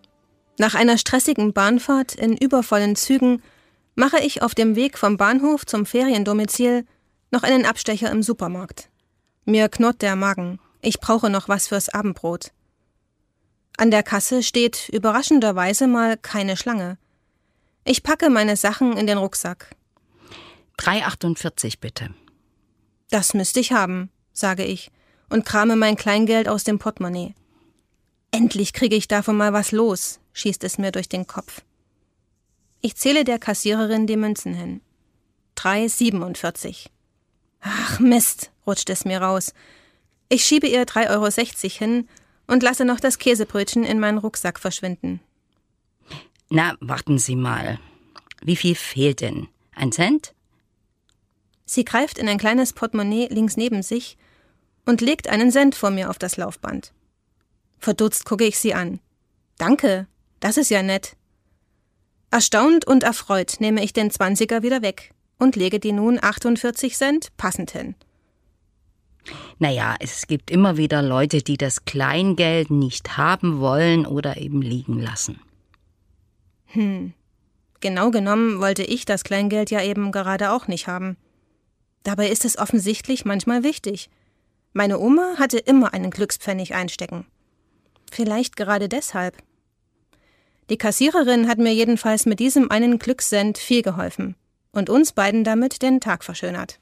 Nach 0.57 0.75
einer 0.75 0.97
stressigen 0.97 1.53
Bahnfahrt 1.53 2.15
in 2.15 2.37
übervollen 2.37 2.95
Zügen 2.95 3.41
mache 3.95 4.19
ich 4.19 4.41
auf 4.41 4.55
dem 4.55 4.75
Weg 4.75 4.97
vom 4.97 5.17
Bahnhof 5.17 5.65
zum 5.65 5.85
Feriendomizil 5.85 6.85
noch 7.31 7.43
einen 7.43 7.65
Abstecher 7.65 8.11
im 8.11 8.23
Supermarkt. 8.23 8.89
Mir 9.45 9.69
knurrt 9.69 10.01
der 10.01 10.15
Magen. 10.15 10.59
Ich 10.81 10.99
brauche 10.99 11.29
noch 11.29 11.49
was 11.49 11.67
fürs 11.67 11.89
Abendbrot. 11.89 12.51
An 13.77 13.91
der 13.91 14.03
Kasse 14.03 14.43
steht 14.43 14.89
überraschenderweise 14.89 15.87
mal 15.87 16.17
keine 16.17 16.57
Schlange. 16.57 16.97
Ich 17.83 18.03
packe 18.03 18.29
meine 18.29 18.55
Sachen 18.55 18.95
in 18.97 19.07
den 19.07 19.17
Rucksack. 19.17 19.75
3,48 20.77 21.79
bitte. 21.79 22.13
Das 23.09 23.33
müsste 23.33 23.59
ich 23.59 23.71
haben, 23.71 24.09
sage 24.33 24.63
ich 24.63 24.91
und 25.29 25.45
krame 25.45 25.75
mein 25.75 25.95
Kleingeld 25.95 26.47
aus 26.47 26.63
dem 26.63 26.77
Portemonnaie. 26.77 27.33
Endlich 28.31 28.71
kriege 28.73 28.95
ich 28.95 29.07
davon 29.07 29.35
mal 29.35 29.51
was 29.53 29.71
los, 29.71 30.19
schießt 30.33 30.63
es 30.63 30.77
mir 30.77 30.91
durch 30.91 31.09
den 31.09 31.27
Kopf. 31.27 31.61
Ich 32.81 32.95
zähle 32.95 33.25
der 33.25 33.37
Kassiererin 33.37 34.07
die 34.07 34.17
Münzen 34.17 34.53
hin. 34.53 34.81
3,47. 35.57 36.87
Ach 37.59 37.99
Mist, 37.99 38.51
rutscht 38.65 38.89
es 38.89 39.05
mir 39.05 39.21
raus. 39.21 39.53
Ich 40.29 40.45
schiebe 40.45 40.67
ihr 40.67 40.85
3,60 40.85 41.09
Euro 41.09 41.29
hin 41.77 42.09
und 42.47 42.63
lasse 42.63 42.85
noch 42.85 42.99
das 42.99 43.19
Käsebrötchen 43.19 43.83
in 43.83 43.99
meinen 43.99 44.17
Rucksack 44.17 44.59
verschwinden. 44.59 45.19
Na, 46.49 46.75
warten 46.79 47.17
Sie 47.17 47.35
mal. 47.35 47.79
Wie 48.41 48.55
viel 48.55 48.75
fehlt 48.75 49.21
denn? 49.21 49.47
Ein 49.75 49.91
Cent? 49.91 50.33
Sie 51.65 51.85
greift 51.85 52.17
in 52.17 52.27
ein 52.27 52.37
kleines 52.37 52.73
Portemonnaie 52.73 53.27
links 53.27 53.55
neben 53.55 53.83
sich 53.83 54.17
und 54.85 55.01
legt 55.01 55.29
einen 55.29 55.51
Cent 55.51 55.75
vor 55.75 55.91
mir 55.91 56.09
auf 56.09 56.17
das 56.17 56.37
Laufband. 56.37 56.91
Verdutzt 57.81 58.25
gucke 58.25 58.45
ich 58.45 58.59
sie 58.59 58.75
an. 58.75 58.99
Danke, 59.57 60.07
das 60.39 60.57
ist 60.57 60.69
ja 60.69 60.83
nett. 60.83 61.17
Erstaunt 62.29 62.85
und 62.85 63.03
erfreut 63.03 63.55
nehme 63.59 63.83
ich 63.83 63.91
den 63.91 64.11
Zwanziger 64.11 64.61
wieder 64.61 64.81
weg 64.81 65.11
und 65.39 65.55
lege 65.55 65.79
die 65.79 65.91
nun 65.91 66.19
48 66.21 66.95
Cent 66.95 67.35
passend 67.35 67.71
hin. 67.71 67.95
Naja, 69.59 69.95
es 69.99 70.27
gibt 70.27 70.49
immer 70.49 70.77
wieder 70.77 71.01
Leute, 71.01 71.41
die 71.41 71.57
das 71.57 71.85
Kleingeld 71.85 72.69
nicht 72.69 73.17
haben 73.17 73.59
wollen 73.59 74.05
oder 74.05 74.37
eben 74.37 74.61
liegen 74.61 74.99
lassen. 74.99 75.41
Hm. 76.67 77.13
Genau 77.79 78.11
genommen 78.11 78.59
wollte 78.59 78.83
ich 78.83 79.05
das 79.05 79.23
Kleingeld 79.23 79.71
ja 79.71 79.83
eben 79.83 80.11
gerade 80.11 80.51
auch 80.51 80.67
nicht 80.67 80.87
haben. 80.87 81.17
Dabei 82.03 82.29
ist 82.29 82.45
es 82.45 82.57
offensichtlich 82.57 83.25
manchmal 83.25 83.63
wichtig. 83.63 84.09
Meine 84.73 84.99
Oma 84.99 85.35
hatte 85.37 85.57
immer 85.57 85.93
einen 85.93 86.11
Glückspfennig 86.11 86.73
einstecken. 86.73 87.25
Vielleicht 88.11 88.57
gerade 88.57 88.89
deshalb. 88.89 89.37
Die 90.69 90.77
Kassiererin 90.77 91.47
hat 91.47 91.57
mir 91.57 91.73
jedenfalls 91.73 92.25
mit 92.25 92.39
diesem 92.39 92.69
einen 92.69 92.99
Glückscent 92.99 93.57
viel 93.57 93.81
geholfen 93.81 94.35
und 94.73 94.89
uns 94.89 95.13
beiden 95.13 95.43
damit 95.43 95.81
den 95.81 96.01
Tag 96.01 96.23
verschönert. 96.23 96.79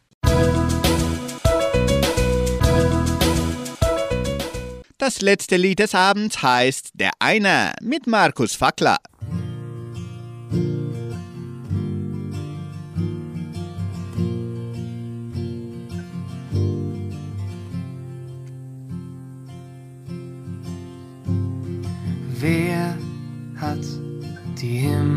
Das 4.98 5.22
letzte 5.22 5.56
Lied 5.56 5.80
des 5.80 5.96
Abends 5.96 6.42
heißt 6.42 6.90
Der 6.96 7.12
Einer 7.20 7.74
mit 7.80 8.06
Markus 8.06 8.56
Fackler. 8.56 8.98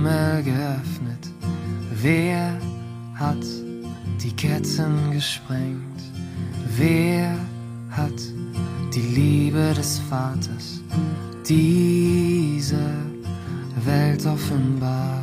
Himmel 0.03 0.42
geöffnet? 0.42 1.30
Wer 2.03 2.59
hat 3.14 3.44
die 4.20 4.32
Ketten 4.34 5.12
gesprengt? 5.12 6.03
Wer 6.76 7.36
hat 7.90 8.20
die 8.92 9.14
Liebe 9.14 9.72
des 9.76 10.00
Vaters 10.11 10.80
diese 11.48 12.82
Welt 13.84 14.26
offenbart? 14.26 15.22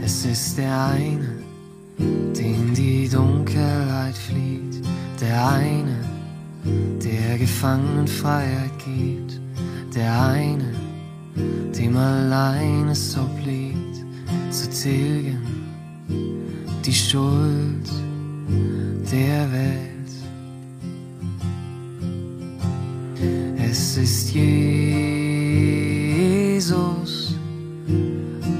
Es 0.00 0.24
ist 0.24 0.56
der 0.56 0.86
eine, 0.86 1.42
den 1.98 2.72
die 2.74 3.08
Dunkelheit 3.08 4.16
flieht, 4.16 4.86
der 5.20 5.48
eine, 5.48 5.98
der 7.02 7.38
Gefangenen 7.38 8.06
Freiheit 8.06 8.70
gibt, 8.84 9.40
der 9.92 10.22
eine, 10.22 10.77
dem 11.36 11.96
allein 11.96 12.88
es 12.88 13.16
obliegt, 13.16 14.04
zu 14.50 14.68
tilgen 14.70 15.58
die 16.84 16.94
Schuld 16.94 17.88
der 19.12 19.52
Welt. 19.52 19.88
Es 23.58 23.96
ist 23.98 24.32
Jesus, 24.32 24.84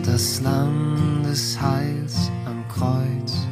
das 0.05 0.41
Lamm 0.43 1.23
des 1.25 1.59
Heils 1.61 2.31
am 2.45 2.63
Kreuz, 2.69 3.47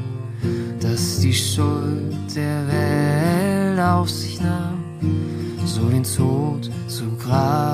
das 0.80 1.20
die 1.20 1.32
Schuld 1.32 2.14
der 2.34 2.66
Welt 2.68 3.80
auf 3.80 4.10
sich 4.10 4.38
nahm, 4.40 4.84
so 5.64 5.88
den 5.88 6.04
Tod 6.04 6.70
zu 6.88 7.04
Grabe 7.16 7.65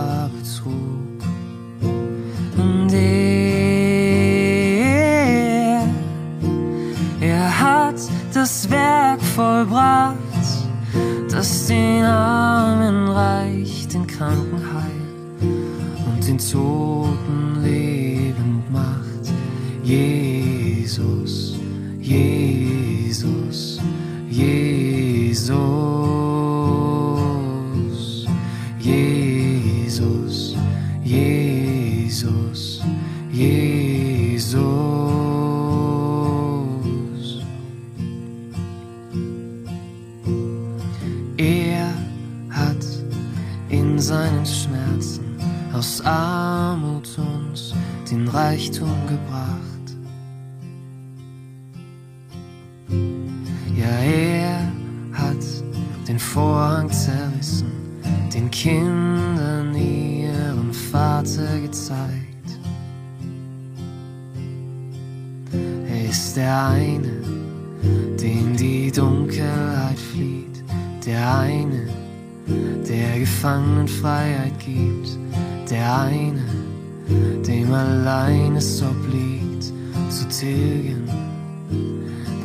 allein 77.74 78.56
es 78.56 78.82
obliegt, 78.82 79.72
zu 80.10 80.28
tilgen 80.28 81.08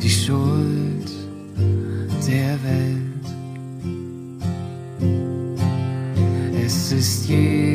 die 0.02 0.10
Schuld 0.10 1.10
der 2.26 2.62
Welt. 2.62 2.98
Es 6.64 6.92
ist 6.92 7.28
Jesus, 7.28 7.68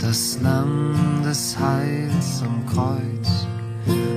das 0.00 0.38
Lamm 0.42 0.94
des 1.24 1.56
Heils 1.58 2.42
am 2.42 2.66
Kreuz, 2.66 3.46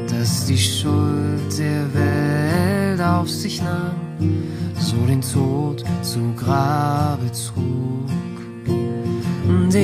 das 0.10 0.46
die 0.46 0.58
Schuld 0.58 1.58
der 1.58 1.94
Welt 1.94 3.02
auf 3.02 3.30
sich 3.30 3.62
nahm, 3.62 4.18
so 4.80 4.98
den 5.06 5.22
Tod 5.22 5.84
zu 6.02 6.34
Grabe 6.36 7.30
trug. 7.32 8.29
Und 9.70 9.76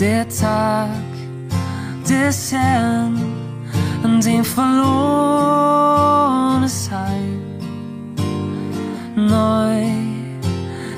der 0.00 0.28
Tag 0.28 0.88
des 2.08 2.52
Herrn, 2.52 3.16
an 4.02 4.20
dem 4.20 4.44
verlorenes 4.44 4.90
Heil 6.90 7.38
neu 9.14 9.84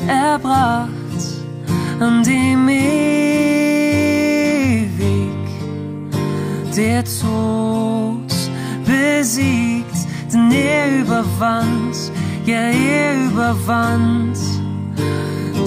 erbracht, 0.07 0.89
an 2.01 2.23
dem 2.23 2.69
ewig 2.69 2.87
der 6.75 7.05
Tod 7.05 8.33
besiegt, 8.87 9.97
denn 10.33 10.51
er 10.51 11.01
überwand, 11.01 11.97
ja 12.47 12.71
er 12.71 13.27
überwand 13.27 14.39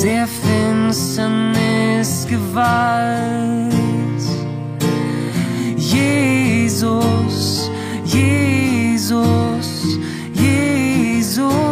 der 0.02 0.28
Finsternis 0.90 2.26
Gewalt. 2.28 3.72
Jesus, 5.78 7.70
Jesus, 8.06 8.06
Jesus, 8.06 10.00
Jesus, 10.34 11.69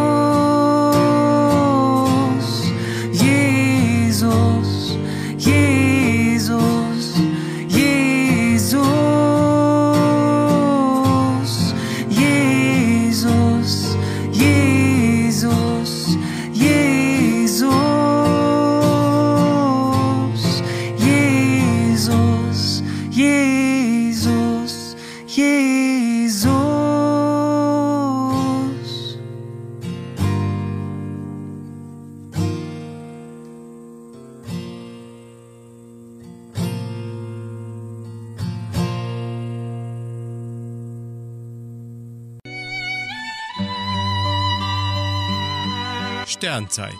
Sternzeit. 46.68 46.94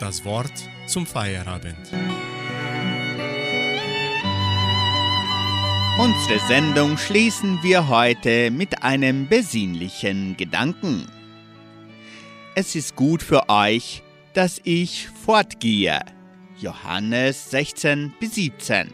Das 0.00 0.24
Wort 0.24 0.52
zum 0.86 1.06
Feierabend. 1.06 1.76
Unsere 5.98 6.38
Sendung 6.46 6.96
schließen 6.96 7.58
wir 7.62 7.88
heute 7.88 8.50
mit 8.50 8.82
einem 8.82 9.28
besinnlichen 9.28 10.36
Gedanken. 10.36 11.06
Es 12.54 12.74
ist 12.74 12.96
gut 12.96 13.22
für 13.22 13.48
euch, 13.48 14.02
dass 14.34 14.60
ich 14.64 15.08
fortgehe. 15.08 16.00
Johannes 16.60 17.50
16 17.50 18.14
bis 18.18 18.34
17. 18.34 18.90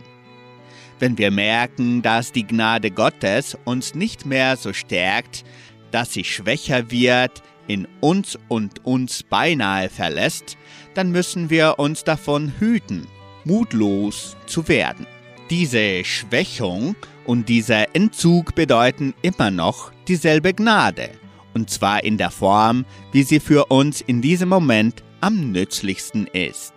Wenn 0.99 1.19
wir 1.19 1.31
merken, 1.31 2.03
dass 2.03 2.33
die 2.33 2.47
Gnade 2.47 2.91
Gottes 2.91 3.57
uns 3.65 3.95
nicht 3.95 4.27
mehr 4.27 4.57
so 4.57 4.73
stärkt, 4.73 5.45
dass 5.91 6.13
sie 6.13 6.25
schwächer 6.25 6.91
wird, 6.91 7.43
in 7.67 7.89
uns 8.01 8.39
und 8.49 8.85
uns 8.85 9.23
beinahe 9.23 9.89
verlässt, 9.89 10.57
dann 10.95 11.11
müssen 11.11 11.51
wir 11.51 11.79
uns 11.79 12.05
davon 12.05 12.53
hüten, 12.59 13.07
mutlos 13.45 14.37
zu 14.47 14.69
werden. 14.69 15.07
Diese 15.51 16.05
Schwächung 16.05 16.97
und 17.27 17.49
dieser 17.49 17.95
Entzug 17.95 18.55
bedeuten 18.55 19.15
immer 19.23 19.51
noch 19.51 19.93
dieselbe 20.09 20.55
Gnade, 20.55 21.11
und 21.55 21.71
zwar 21.71 22.05
in 22.05 22.19
der 22.19 22.31
Form, 22.31 22.85
wie 23.12 23.23
sie 23.23 23.41
für 23.41 23.67
uns 23.67 24.01
in 24.01 24.23
diesem 24.23 24.49
Moment 24.49 25.03
am 25.21 25.53
nützlichsten 25.53 26.27
ist. 26.27 26.75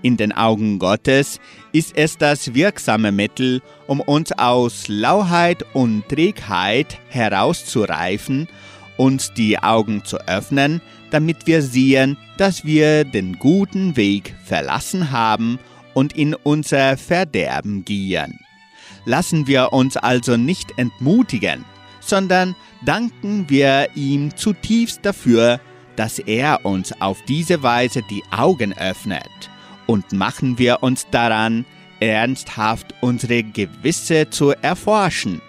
In 0.00 0.16
den 0.16 0.32
Augen 0.32 0.78
Gottes 0.78 1.40
ist 1.72 1.96
es 1.96 2.16
das 2.18 2.54
wirksame 2.54 3.10
Mittel, 3.10 3.62
um 3.88 4.00
uns 4.00 4.30
aus 4.32 4.86
Lauheit 4.86 5.64
und 5.74 6.08
Trägheit 6.08 6.98
herauszureifen, 7.08 8.48
uns 8.98 9.32
die 9.32 9.58
Augen 9.58 10.04
zu 10.04 10.18
öffnen, 10.28 10.82
damit 11.10 11.46
wir 11.46 11.62
sehen, 11.62 12.18
dass 12.36 12.64
wir 12.64 13.04
den 13.04 13.38
guten 13.38 13.96
Weg 13.96 14.34
verlassen 14.44 15.10
haben 15.10 15.58
und 15.94 16.12
in 16.14 16.34
unser 16.34 16.98
Verderben 16.98 17.84
gehen. 17.84 18.38
Lassen 19.06 19.46
wir 19.46 19.72
uns 19.72 19.96
also 19.96 20.36
nicht 20.36 20.66
entmutigen, 20.76 21.64
sondern 22.00 22.54
danken 22.84 23.48
wir 23.48 23.88
ihm 23.94 24.36
zutiefst 24.36 25.00
dafür, 25.02 25.60
dass 25.96 26.18
er 26.18 26.64
uns 26.64 26.92
auf 27.00 27.18
diese 27.26 27.62
Weise 27.62 28.02
die 28.10 28.22
Augen 28.30 28.72
öffnet 28.76 29.50
und 29.86 30.12
machen 30.12 30.58
wir 30.58 30.82
uns 30.82 31.06
daran, 31.10 31.64
ernsthaft 32.00 32.94
unsere 33.00 33.42
Gewisse 33.42 34.30
zu 34.30 34.50
erforschen, 34.62 35.40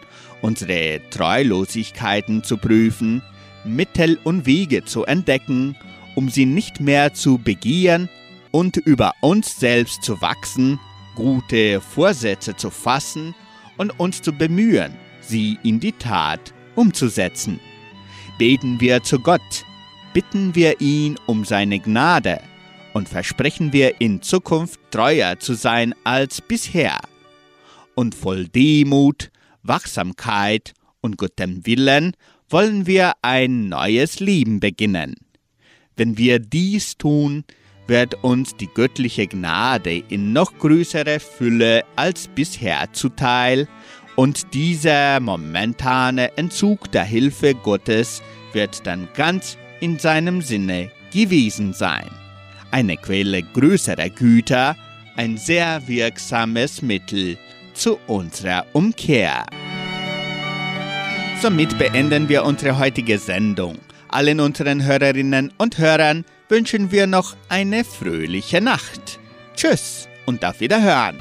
unsere 0.42 1.02
Treulosigkeiten 1.12 2.44
zu 2.44 2.58
prüfen, 2.58 3.22
Mittel 3.66 4.18
und 4.24 4.46
Wege 4.46 4.86
zu 4.86 5.06
entdecken, 5.06 5.76
um 6.16 6.30
sie 6.30 6.46
nicht 6.46 6.80
mehr 6.80 7.14
zu 7.14 7.38
begieren 7.38 8.10
und 8.52 8.78
über 8.78 9.14
uns 9.22 9.60
selbst 9.60 10.04
zu 10.04 10.22
wachsen, 10.22 10.80
gute 11.16 11.82
Vorsätze 11.82 12.56
zu 12.56 12.70
fassen 12.70 13.36
und 13.78 14.00
uns 14.00 14.22
zu 14.22 14.34
bemühen, 14.34 14.94
sie 15.22 15.58
in 15.64 15.80
die 15.80 15.92
Tat 15.92 16.54
umzusetzen. 16.76 17.60
Beten 18.38 18.80
wir 18.80 19.04
zu 19.04 19.20
Gott, 19.20 19.66
bitten 20.14 20.56
wir 20.56 20.80
ihn 20.82 21.18
um 21.26 21.46
seine 21.46 21.80
Gnade 21.80 22.42
und 22.94 23.10
versprechen 23.10 23.74
wir 23.74 24.02
in 24.02 24.22
Zukunft 24.22 24.80
treuer 24.92 25.40
zu 25.40 25.54
sein 25.54 25.94
als 26.04 26.42
bisher. 26.42 27.00
Und 27.96 28.16
voll 28.16 28.48
Demut, 28.48 29.30
Wachsamkeit 29.64 30.74
und 31.02 31.18
gutem 31.18 31.66
Willen 31.66 32.14
wollen 32.50 32.88
wir 32.88 33.14
ein 33.22 33.70
neues 33.70 34.20
Leben 34.20 34.60
beginnen. 34.60 35.16
Wenn 35.96 36.18
wir 36.18 36.40
dies 36.40 36.98
tun, 36.98 37.44
wird 37.88 38.24
uns 38.24 38.56
die 38.56 38.70
göttliche 38.74 39.28
Gnade 39.28 40.04
in 40.10 40.32
noch 40.32 40.58
größerer 40.58 41.20
Fülle 41.20 41.84
als 41.96 42.28
bisher 42.28 42.92
zuteil 42.94 43.68
und 44.16 44.54
dieser 44.54 45.20
momentane 45.20 46.38
Entzug 46.38 46.92
der 46.92 47.04
Hilfe 47.04 47.56
Gottes 47.56 48.22
wird 48.54 48.86
dann 48.86 49.08
ganz 49.16 49.58
in 49.80 49.98
seinem 49.98 50.42
Sinne 50.42 50.92
gewesen 51.14 51.74
sein. 51.74 52.10
Eine 52.72 52.98
Quelle 52.98 53.42
größerer 53.42 54.10
Güter, 54.10 54.76
ein 55.16 55.38
sehr 55.38 55.88
wirksames 55.88 56.82
Mittel 56.82 57.38
zu 57.74 57.98
unserer 58.08 58.66
Umkehr. 58.74 59.46
Somit 61.42 61.78
beenden 61.78 62.28
wir 62.28 62.44
unsere 62.44 62.78
heutige 62.78 63.18
Sendung. 63.18 63.78
Allen 64.10 64.42
unseren 64.42 64.84
Hörerinnen 64.84 65.54
und 65.58 65.78
Hörern 65.78 66.26
wünschen 66.50 66.92
wir 66.92 67.08
noch 67.08 67.38
eine 67.48 67.86
fröhliche 67.86 68.60
Nacht. 68.60 69.20
Tschüss 69.56 70.10
und 70.26 70.44
auf 70.44 70.60
Wiederhören. 70.60 71.18